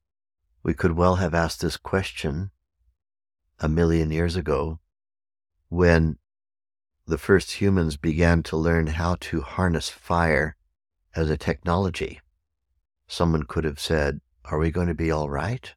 We 0.62 0.74
could 0.74 0.92
well 0.92 1.16
have 1.16 1.32
asked 1.32 1.62
this 1.62 1.78
question 1.78 2.50
a 3.58 3.70
million 3.70 4.10
years 4.10 4.36
ago 4.36 4.80
when 5.70 6.18
the 7.06 7.16
first 7.16 7.52
humans 7.52 7.96
began 7.96 8.42
to 8.42 8.58
learn 8.58 8.88
how 8.88 9.16
to 9.20 9.40
harness 9.40 9.88
fire 9.88 10.56
as 11.16 11.30
a 11.30 11.38
technology. 11.38 12.20
Someone 13.08 13.44
could 13.44 13.64
have 13.64 13.80
said, 13.80 14.20
Are 14.44 14.58
we 14.58 14.70
going 14.70 14.88
to 14.88 14.94
be 14.94 15.10
all 15.10 15.30
right? 15.30 15.74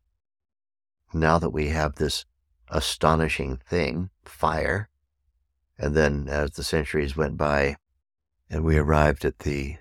Now 1.13 1.39
that 1.39 1.51
we 1.51 1.69
have 1.69 1.95
this 1.95 2.25
astonishing 2.69 3.61
thing, 3.65 4.09
fire, 4.25 4.89
and 5.77 5.95
then 5.95 6.27
as 6.29 6.51
the 6.51 6.63
centuries 6.63 7.17
went 7.17 7.37
by 7.37 7.75
and 8.49 8.63
we 8.63 8.77
arrived 8.77 9.25
at 9.25 9.39
the 9.39 9.77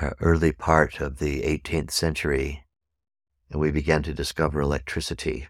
uh, 0.00 0.10
early 0.20 0.52
part 0.52 1.00
of 1.00 1.18
the 1.18 1.42
18th 1.42 1.90
century 1.90 2.64
and 3.50 3.60
we 3.60 3.70
began 3.70 4.02
to 4.02 4.12
discover 4.12 4.60
electricity. 4.60 5.48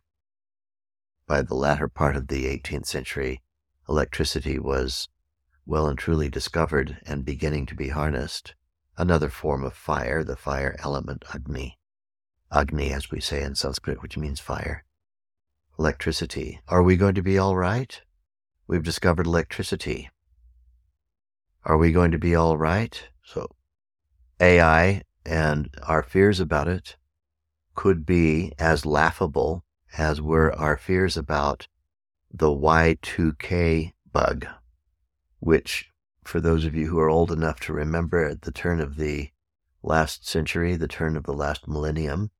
By 1.26 1.42
the 1.42 1.54
latter 1.54 1.88
part 1.88 2.16
of 2.16 2.28
the 2.28 2.44
18th 2.44 2.86
century, 2.86 3.42
electricity 3.88 4.58
was 4.58 5.08
well 5.64 5.88
and 5.88 5.98
truly 5.98 6.28
discovered 6.28 6.98
and 7.06 7.24
beginning 7.24 7.66
to 7.66 7.74
be 7.74 7.88
harnessed. 7.88 8.54
Another 8.96 9.28
form 9.28 9.64
of 9.64 9.74
fire, 9.74 10.22
the 10.22 10.36
fire 10.36 10.76
element 10.78 11.24
Agni. 11.34 11.78
Agni, 12.52 12.92
as 12.92 13.10
we 13.10 13.20
say 13.20 13.42
in 13.42 13.54
Sanskrit, 13.54 14.00
which 14.00 14.16
means 14.16 14.40
fire. 14.40 14.84
Electricity. 15.78 16.60
Are 16.68 16.82
we 16.82 16.96
going 16.96 17.14
to 17.16 17.22
be 17.22 17.36
all 17.36 17.56
right? 17.56 18.00
We've 18.68 18.82
discovered 18.82 19.26
electricity. 19.26 20.10
Are 21.64 21.78
we 21.78 21.92
going 21.92 22.10
to 22.10 22.18
be 22.18 22.34
all 22.34 22.56
right? 22.56 23.00
So, 23.22 23.54
AI 24.40 25.02
and 25.24 25.72
our 25.84 26.02
fears 26.02 26.40
about 26.40 26.66
it 26.66 26.96
could 27.76 28.04
be 28.04 28.52
as 28.58 28.84
laughable 28.84 29.64
as 29.96 30.20
were 30.20 30.52
our 30.52 30.76
fears 30.76 31.16
about 31.16 31.68
the 32.32 32.48
Y2K 32.48 33.92
bug, 34.12 34.46
which, 35.38 35.90
for 36.24 36.40
those 36.40 36.64
of 36.64 36.74
you 36.74 36.88
who 36.88 36.98
are 36.98 37.08
old 37.08 37.30
enough 37.30 37.60
to 37.60 37.72
remember 37.72 38.24
at 38.24 38.42
the 38.42 38.52
turn 38.52 38.80
of 38.80 38.96
the 38.96 39.30
last 39.80 40.26
century, 40.26 40.74
the 40.74 40.88
turn 40.88 41.16
of 41.16 41.22
the 41.22 41.32
last 41.32 41.68
millennium, 41.68 42.32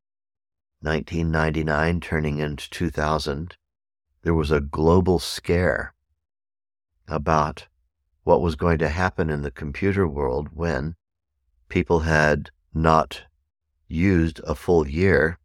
1999 0.80 2.00
turning 2.00 2.38
into 2.38 2.68
2000, 2.70 3.56
there 4.22 4.34
was 4.34 4.50
a 4.50 4.60
global 4.60 5.20
scare 5.20 5.94
about 7.08 7.68
what 8.24 8.40
was 8.40 8.56
going 8.56 8.78
to 8.78 8.88
happen 8.88 9.30
in 9.30 9.42
the 9.42 9.50
computer 9.50 10.06
world 10.06 10.48
when 10.52 10.96
people 11.68 12.00
had 12.00 12.50
not 12.74 13.22
used 13.88 14.40
a 14.40 14.54
full 14.54 14.88
year 14.88 15.38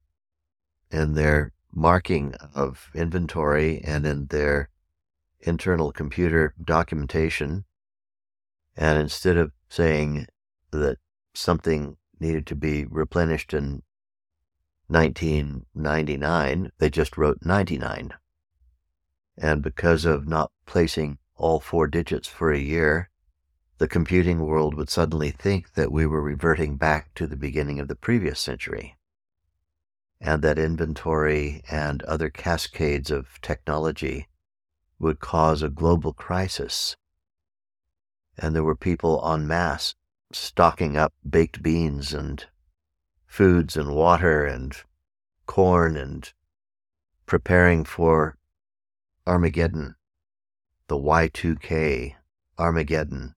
in 0.92 1.14
their 1.14 1.54
marking 1.72 2.34
of 2.54 2.90
inventory 2.94 3.82
and 3.84 4.06
in 4.06 4.28
their 4.28 4.70
internal 5.40 5.92
computer 5.92 6.54
documentation. 6.64 7.66
And 8.76 9.00
instead 9.00 9.38
of 9.38 9.52
saying 9.70 10.28
that 10.72 10.98
something 11.34 11.98
needed 12.20 12.46
to 12.48 12.56
be 12.56 12.86
replenished 12.86 13.54
in 13.54 13.84
1999, 14.88 16.72
they 16.78 16.90
just 16.90 17.18
wrote 17.18 17.40
99. 17.44 18.14
And 19.38 19.62
because 19.62 20.06
of 20.06 20.28
not 20.28 20.52
placing 20.66 21.18
all 21.36 21.60
four 21.60 21.88
digits 21.88 22.28
for 22.28 22.52
a 22.52 22.60
year, 22.60 23.10
the 23.78 23.88
computing 23.88 24.46
world 24.46 24.76
would 24.76 24.90
suddenly 24.90 25.32
think 25.32 25.74
that 25.74 25.92
we 25.92 26.06
were 26.06 26.22
reverting 26.22 26.78
back 26.78 27.14
to 27.16 27.26
the 27.26 27.36
beginning 27.36 27.80
of 27.80 27.88
the 27.88 27.96
previous 27.96 28.40
century, 28.40 28.98
and 30.20 30.44
that 30.44 30.60
inventory 30.60 31.64
and 31.70 32.04
other 32.04 32.30
cascades 32.30 33.10
of 33.10 33.42
technology 33.42 34.28
would 35.00 35.20
cause 35.20 35.64
a 35.64 35.70
global 35.70 36.14
crisis. 36.14 36.96
And 38.38 38.56
there 38.56 38.64
were 38.64 38.76
people 38.76 39.20
en 39.28 39.48
masse 39.48 39.96
stocking 40.32 40.96
up 40.96 41.14
baked 41.28 41.64
beans 41.64 42.14
and 42.14 42.46
foods 43.26 43.76
and 43.76 43.96
water 43.96 44.46
and 44.46 44.76
corn 45.46 45.98
and 45.98 46.32
preparing 47.26 47.84
for 47.84 48.38
Armageddon, 49.26 49.96
the 50.92 50.98
Y2K 50.98 52.16
Armageddon. 52.60 53.34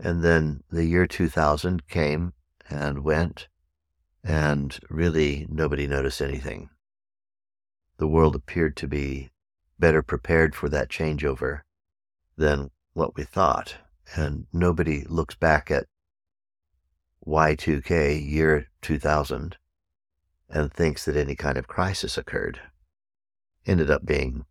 And 0.00 0.24
then 0.24 0.64
the 0.68 0.84
year 0.84 1.06
2000 1.06 1.86
came 1.86 2.32
and 2.68 3.04
went, 3.04 3.46
and 4.24 4.76
really 4.90 5.46
nobody 5.48 5.86
noticed 5.86 6.20
anything. 6.20 6.70
The 7.98 8.08
world 8.08 8.34
appeared 8.34 8.76
to 8.78 8.88
be 8.88 9.30
better 9.78 10.02
prepared 10.02 10.56
for 10.56 10.68
that 10.70 10.88
changeover 10.88 11.60
than 12.36 12.72
what 12.94 13.14
we 13.14 13.22
thought. 13.22 13.76
And 14.16 14.48
nobody 14.52 15.04
looks 15.04 15.36
back 15.36 15.70
at 15.70 15.86
Y2K, 17.24 18.28
year 18.28 18.66
2000, 18.80 19.56
and 20.48 20.72
thinks 20.72 21.04
that 21.04 21.16
any 21.16 21.36
kind 21.36 21.56
of 21.56 21.68
crisis 21.68 22.18
occurred. 22.18 22.58
Ended 23.64 23.88
up 23.88 24.04
being 24.04 24.46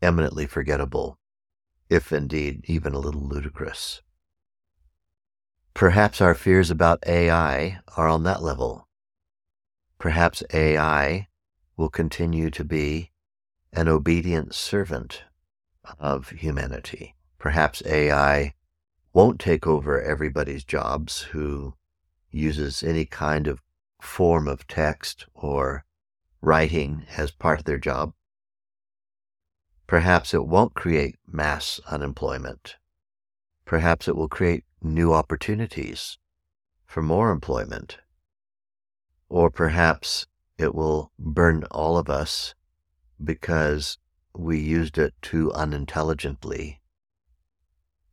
eminently 0.00 0.46
forgettable, 0.46 1.18
if 1.92 2.10
indeed 2.10 2.64
even 2.64 2.94
a 2.94 2.98
little 2.98 3.20
ludicrous. 3.20 4.00
Perhaps 5.74 6.22
our 6.22 6.34
fears 6.34 6.70
about 6.70 7.06
AI 7.06 7.80
are 7.98 8.08
on 8.08 8.22
that 8.22 8.42
level. 8.42 8.88
Perhaps 9.98 10.42
AI 10.54 11.28
will 11.76 11.90
continue 11.90 12.48
to 12.48 12.64
be 12.64 13.10
an 13.74 13.88
obedient 13.88 14.54
servant 14.54 15.24
of 15.98 16.30
humanity. 16.30 17.14
Perhaps 17.38 17.82
AI 17.84 18.54
won't 19.12 19.38
take 19.38 19.66
over 19.66 20.00
everybody's 20.00 20.64
jobs 20.64 21.20
who 21.32 21.74
uses 22.30 22.82
any 22.82 23.04
kind 23.04 23.46
of 23.46 23.60
form 24.00 24.48
of 24.48 24.66
text 24.66 25.26
or 25.34 25.84
writing 26.40 27.04
as 27.18 27.30
part 27.30 27.58
of 27.58 27.64
their 27.66 27.78
job. 27.78 28.14
Perhaps 29.92 30.32
it 30.32 30.46
won't 30.46 30.72
create 30.72 31.16
mass 31.26 31.78
unemployment. 31.86 32.76
Perhaps 33.66 34.08
it 34.08 34.16
will 34.16 34.26
create 34.26 34.64
new 34.80 35.12
opportunities 35.12 36.16
for 36.86 37.02
more 37.02 37.30
employment. 37.30 37.98
Or 39.28 39.50
perhaps 39.50 40.26
it 40.56 40.74
will 40.74 41.12
burn 41.18 41.64
all 41.70 41.98
of 41.98 42.08
us 42.08 42.54
because 43.22 43.98
we 44.34 44.58
used 44.58 44.96
it 44.96 45.12
too 45.20 45.52
unintelligently, 45.52 46.80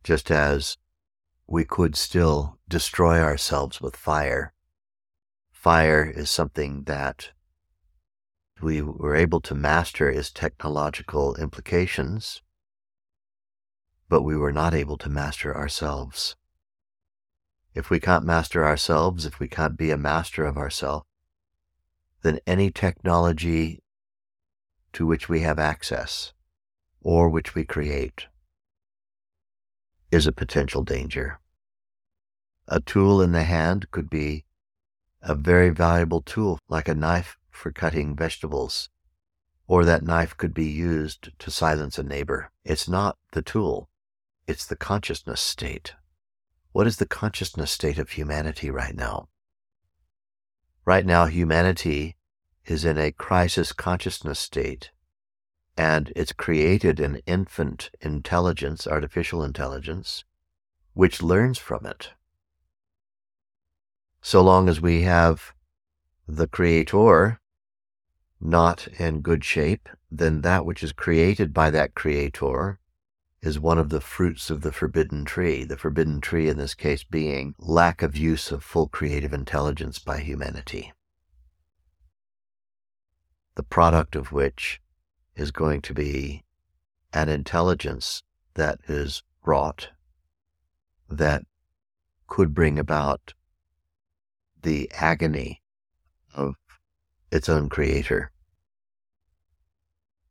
just 0.04 0.30
as 0.30 0.76
we 1.46 1.64
could 1.64 1.96
still 1.96 2.58
destroy 2.68 3.22
ourselves 3.22 3.80
with 3.80 3.96
fire. 3.96 4.52
Fire 5.50 6.04
is 6.04 6.28
something 6.28 6.82
that 6.82 7.30
we 8.62 8.82
were 8.82 9.14
able 9.14 9.40
to 9.40 9.54
master 9.54 10.10
its 10.10 10.30
technological 10.30 11.34
implications, 11.36 12.42
but 14.08 14.22
we 14.22 14.36
were 14.36 14.52
not 14.52 14.74
able 14.74 14.96
to 14.98 15.08
master 15.08 15.56
ourselves. 15.56 16.36
If 17.74 17.90
we 17.90 18.00
can't 18.00 18.24
master 18.24 18.64
ourselves, 18.64 19.24
if 19.24 19.38
we 19.38 19.46
can't 19.46 19.76
be 19.76 19.90
a 19.90 19.96
master 19.96 20.44
of 20.44 20.56
ourselves, 20.56 21.06
then 22.22 22.40
any 22.46 22.70
technology 22.70 23.82
to 24.92 25.06
which 25.06 25.28
we 25.28 25.40
have 25.40 25.58
access 25.58 26.32
or 27.00 27.28
which 27.28 27.54
we 27.54 27.64
create 27.64 28.26
is 30.10 30.26
a 30.26 30.32
potential 30.32 30.82
danger. 30.82 31.38
A 32.66 32.80
tool 32.80 33.22
in 33.22 33.32
the 33.32 33.44
hand 33.44 33.90
could 33.90 34.10
be 34.10 34.44
a 35.22 35.34
very 35.34 35.70
valuable 35.70 36.22
tool, 36.22 36.58
like 36.68 36.88
a 36.88 36.94
knife 36.94 37.36
for 37.60 37.70
cutting 37.70 38.16
vegetables, 38.16 38.88
or 39.66 39.84
that 39.84 40.02
knife 40.02 40.36
could 40.36 40.54
be 40.54 40.64
used 40.64 41.30
to 41.38 41.50
silence 41.50 41.98
a 41.98 42.02
neighbor. 42.02 42.50
It's 42.64 42.88
not 42.88 43.18
the 43.32 43.42
tool, 43.42 43.90
it's 44.46 44.66
the 44.66 44.76
consciousness 44.76 45.40
state. 45.40 45.92
What 46.72 46.86
is 46.86 46.96
the 46.96 47.06
consciousness 47.06 47.70
state 47.70 47.98
of 47.98 48.10
humanity 48.10 48.70
right 48.70 48.96
now? 48.96 49.28
Right 50.86 51.04
now, 51.04 51.26
humanity 51.26 52.16
is 52.64 52.84
in 52.84 52.96
a 52.96 53.12
crisis 53.12 53.72
consciousness 53.72 54.40
state 54.40 54.90
and 55.76 56.12
it's 56.16 56.32
created 56.32 57.00
an 57.00 57.20
infant 57.26 57.90
intelligence, 58.00 58.86
artificial 58.86 59.42
intelligence, 59.42 60.24
which 60.94 61.22
learns 61.22 61.58
from 61.58 61.86
it. 61.86 62.10
So 64.20 64.42
long 64.42 64.68
as 64.68 64.80
we 64.80 65.02
have 65.02 65.54
the 66.28 66.46
creator 66.46 67.39
not 68.40 68.88
in 68.98 69.20
good 69.20 69.44
shape, 69.44 69.88
then 70.10 70.40
that 70.40 70.64
which 70.64 70.82
is 70.82 70.92
created 70.92 71.52
by 71.52 71.70
that 71.70 71.94
creator 71.94 72.78
is 73.42 73.58
one 73.58 73.78
of 73.78 73.88
the 73.88 74.00
fruits 74.00 74.50
of 74.50 74.60
the 74.60 74.72
forbidden 74.72 75.24
tree. 75.24 75.64
The 75.64 75.76
forbidden 75.76 76.20
tree, 76.20 76.48
in 76.48 76.58
this 76.58 76.74
case, 76.74 77.04
being 77.04 77.54
lack 77.58 78.02
of 78.02 78.16
use 78.16 78.50
of 78.50 78.62
full 78.62 78.88
creative 78.88 79.32
intelligence 79.32 79.98
by 79.98 80.20
humanity. 80.20 80.92
The 83.54 83.62
product 83.62 84.16
of 84.16 84.32
which 84.32 84.80
is 85.36 85.50
going 85.50 85.82
to 85.82 85.94
be 85.94 86.44
an 87.12 87.28
intelligence 87.28 88.22
that 88.54 88.78
is 88.88 89.22
wrought 89.44 89.88
that 91.08 91.42
could 92.26 92.54
bring 92.54 92.78
about 92.78 93.34
the 94.62 94.90
agony 94.94 95.59
its 97.30 97.48
own 97.48 97.68
creator. 97.68 98.32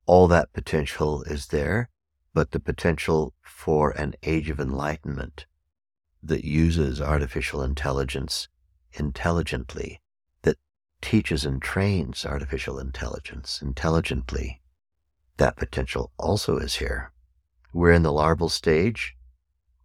All 0.06 0.28
that 0.28 0.54
potential 0.54 1.24
is 1.24 1.48
there, 1.48 1.90
but 2.34 2.52
the 2.52 2.60
potential 2.60 3.34
for 3.42 3.92
an 3.92 4.16
age 4.24 4.50
of 4.50 4.60
enlightenment 4.60 5.46
that 6.22 6.44
uses 6.44 7.02
artificial 7.02 7.62
intelligence 7.62 8.48
intelligently, 8.94 10.02
that 10.42 10.58
teaches 11.02 11.46
and 11.46 11.62
trains 11.62 12.26
artificial 12.26 12.80
intelligence 12.80 13.62
intelligently, 13.62 14.62
that 15.38 15.56
potential 15.56 16.12
also 16.18 16.58
is 16.58 16.76
here. 16.76 17.12
We're 17.74 17.94
in 17.94 18.04
the 18.04 18.12
larval 18.12 18.50
stage. 18.50 19.16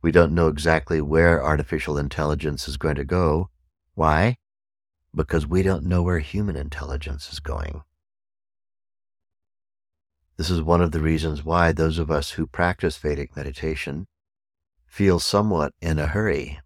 We 0.03 0.11
don't 0.11 0.35
know 0.35 0.49
exactly 0.49 1.01
where 1.01 1.45
artificial 1.45 1.99
intelligence 1.99 2.67
is 2.67 2.77
going 2.77 2.97
to 2.97 3.05
go. 3.05 3.51
Why? 3.95 4.39
Because 5.15 5.47
we 5.47 5.62
don't 5.62 5.85
know 5.85 6.03
where 6.03 6.19
human 6.19 6.57
intelligence 6.57 7.33
is 7.33 7.41
going. 7.41 7.83
This 10.37 10.51
is 10.51 10.61
one 10.61 10.83
of 10.83 10.91
the 10.91 11.01
reasons 11.01 11.45
why 11.45 11.71
those 11.71 11.99
of 11.99 12.11
us 12.11 12.33
who 12.33 12.47
practice 12.47 12.97
Vedic 12.97 13.37
meditation 13.37 14.07
feel 14.87 15.21
somewhat 15.21 15.73
in 15.81 15.99
a 15.99 16.09
hurry 16.09 16.61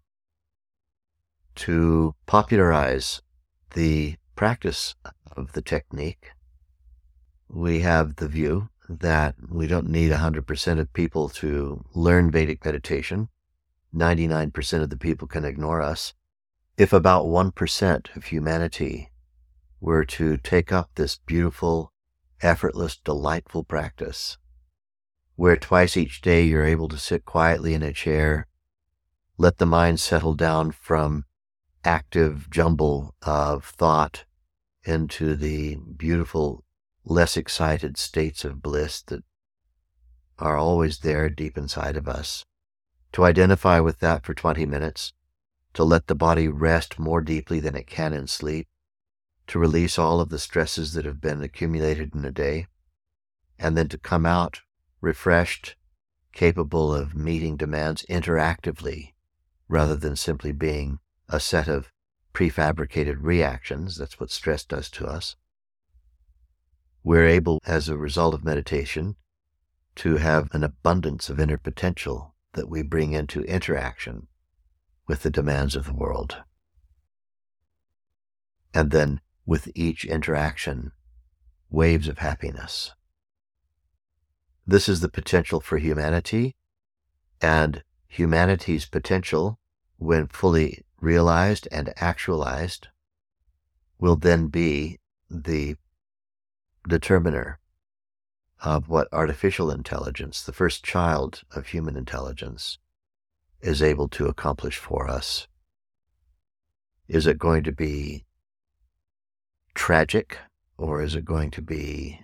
to 1.55 2.15
popularize 2.25 3.21
the 3.75 4.15
practice 4.35 4.95
of 5.35 5.51
the 5.51 5.61
technique. 5.61 6.31
We 7.47 7.81
have 7.81 8.15
the 8.15 8.27
view 8.27 8.69
that 8.87 9.35
we 9.49 9.67
don't 9.67 9.89
need 9.89 10.11
100% 10.11 10.79
of 10.79 10.93
people 10.93 11.29
to 11.29 11.83
learn 11.93 12.31
Vedic 12.31 12.65
meditation. 12.65 13.29
99% 13.93 14.81
of 14.81 14.89
the 14.89 14.97
people 14.97 15.27
can 15.27 15.45
ignore 15.45 15.81
us. 15.81 16.13
If 16.79 16.93
about 16.93 17.25
1% 17.25 18.15
of 18.15 18.23
humanity 18.23 19.11
were 19.81 20.05
to 20.05 20.37
take 20.37 20.71
up 20.71 20.91
this 20.95 21.17
beautiful, 21.17 21.91
effortless, 22.41 22.95
delightful 22.95 23.65
practice, 23.65 24.37
where 25.35 25.57
twice 25.57 25.97
each 25.97 26.21
day 26.21 26.43
you're 26.43 26.63
able 26.63 26.87
to 26.87 26.97
sit 26.97 27.25
quietly 27.25 27.73
in 27.73 27.83
a 27.83 27.91
chair, 27.91 28.47
let 29.37 29.57
the 29.57 29.65
mind 29.65 29.99
settle 29.99 30.35
down 30.35 30.71
from 30.71 31.25
active 31.83 32.49
jumble 32.49 33.13
of 33.23 33.65
thought 33.65 34.23
into 34.85 35.35
the 35.35 35.75
beautiful 35.75 36.63
less 37.03 37.35
excited 37.35 37.97
states 37.97 38.45
of 38.45 38.61
bliss 38.61 39.01
that 39.01 39.25
are 40.37 40.55
always 40.55 40.99
there 40.99 41.29
deep 41.29 41.57
inside 41.57 41.97
of 41.97 42.07
us. 42.07 42.45
To 43.11 43.25
identify 43.25 43.81
with 43.81 43.99
that 43.99 44.25
for 44.25 44.33
20 44.33 44.65
minutes, 44.65 45.11
to 45.79 45.85
let 45.85 46.07
the 46.07 46.13
body 46.13 46.49
rest 46.49 46.99
more 46.99 47.21
deeply 47.21 47.61
than 47.61 47.73
it 47.73 47.87
can 47.87 48.11
in 48.11 48.27
sleep, 48.27 48.67
to 49.47 49.57
release 49.57 49.97
all 49.97 50.19
of 50.19 50.27
the 50.27 50.37
stresses 50.37 50.91
that 50.91 51.05
have 51.05 51.21
been 51.21 51.41
accumulated 51.41 52.13
in 52.13 52.25
a 52.25 52.31
day, 52.33 52.67
and 53.57 53.77
then 53.77 53.87
to 53.87 53.97
come 53.97 54.25
out 54.25 54.59
refreshed, 54.99 55.77
capable 56.33 56.93
of 56.93 57.15
meeting 57.15 57.55
demands 57.55 58.05
interactively 58.09 59.13
rather 59.69 59.95
than 59.95 60.17
simply 60.17 60.51
being 60.51 60.99
a 61.29 61.39
set 61.39 61.69
of 61.69 61.93
prefabricated 62.33 63.15
reactions. 63.21 63.95
That's 63.95 64.19
what 64.19 64.31
stress 64.31 64.65
does 64.65 64.89
to 64.89 65.07
us 65.07 65.37
we're 67.05 67.25
able, 67.25 67.61
as 67.65 67.87
a 67.87 67.95
result 67.95 68.33
of 68.33 68.43
meditation, 68.43 69.15
to 69.95 70.17
have 70.17 70.49
an 70.51 70.65
abundance 70.65 71.29
of 71.29 71.39
inner 71.39 71.57
potential 71.57 72.35
that 72.51 72.67
we 72.67 72.81
bring 72.81 73.13
into 73.13 73.43
interaction 73.43 74.27
with 75.09 75.23
the 75.23 75.31
demands 75.31 75.75
of 75.75 75.85
the 75.85 75.93
world. 75.93 76.37
And 78.75 78.91
then 78.91 79.19
with 79.43 79.67
each 79.73 80.05
interaction, 80.05 80.91
waves 81.71 82.07
of 82.07 82.19
happiness. 82.19 82.93
This 84.67 84.87
is 84.87 84.99
the 85.01 85.09
potential 85.09 85.61
for 85.61 85.79
humanity, 85.79 86.55
and 87.41 87.81
humanity's 88.07 88.85
potential, 88.85 89.57
when 89.97 90.27
fully 90.27 90.85
realized 91.01 91.67
and 91.71 91.91
actualized, 91.97 92.89
will 93.99 94.15
then 94.15 94.45
be 94.45 94.99
the 95.27 95.75
determiner 96.87 97.59
of 98.63 98.87
what 98.87 99.07
artificial 99.11 99.71
intelligence, 99.71 100.43
the 100.43 100.53
first 100.53 100.83
child 100.83 101.41
of 101.55 101.67
human 101.67 101.97
intelligence, 101.97 102.77
is 103.61 103.81
able 103.81 104.07
to 104.09 104.27
accomplish 104.27 104.77
for 104.77 105.09
us. 105.09 105.47
Is 107.07 107.27
it 107.27 107.37
going 107.37 107.63
to 107.63 107.71
be 107.71 108.25
tragic 109.73 110.37
or 110.77 111.01
is 111.01 111.15
it 111.15 111.25
going 111.25 111.51
to 111.51 111.61
be 111.61 112.21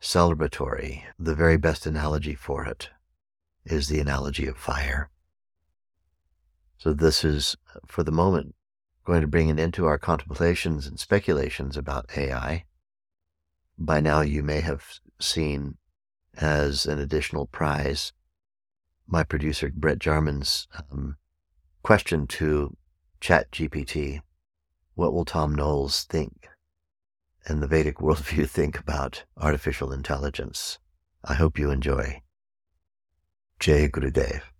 celebratory? 0.00 1.02
The 1.18 1.34
very 1.34 1.56
best 1.56 1.86
analogy 1.86 2.34
for 2.34 2.64
it 2.64 2.90
is 3.64 3.88
the 3.88 4.00
analogy 4.00 4.46
of 4.46 4.56
fire. 4.56 5.10
So, 6.78 6.92
this 6.92 7.24
is, 7.24 7.56
for 7.86 8.02
the 8.02 8.12
moment, 8.12 8.54
going 9.04 9.22
to 9.22 9.26
bring 9.26 9.50
an 9.50 9.58
end 9.58 9.74
to 9.74 9.86
our 9.86 9.98
contemplations 9.98 10.86
and 10.86 10.98
speculations 10.98 11.76
about 11.76 12.10
AI. 12.16 12.64
By 13.78 14.00
now, 14.00 14.20
you 14.20 14.42
may 14.42 14.60
have 14.60 14.84
seen 15.20 15.76
as 16.36 16.86
an 16.86 16.98
additional 16.98 17.46
prize 17.46 18.12
my 19.06 19.22
producer 19.22 19.70
Brett 19.74 19.98
Jarman's 19.98 20.66
um, 20.90 21.16
question 21.82 22.26
to 22.28 22.76
ChatGPT: 23.20 24.20
What 24.94 25.12
will 25.12 25.24
Thom 25.24 25.54
Knoles 25.54 26.04
think 26.04 26.48
and 27.46 27.62
the 27.62 27.66
Vedic 27.66 27.96
worldview 27.98 28.48
think 28.48 28.78
about 28.78 29.24
artificial 29.36 29.92
intelligence? 29.92 30.78
I 31.24 31.34
hope 31.34 31.58
you 31.58 31.70
enjoy. 31.70 32.22
Jai 33.58 33.86
Guru 33.86 34.10
Dev. 34.10 34.53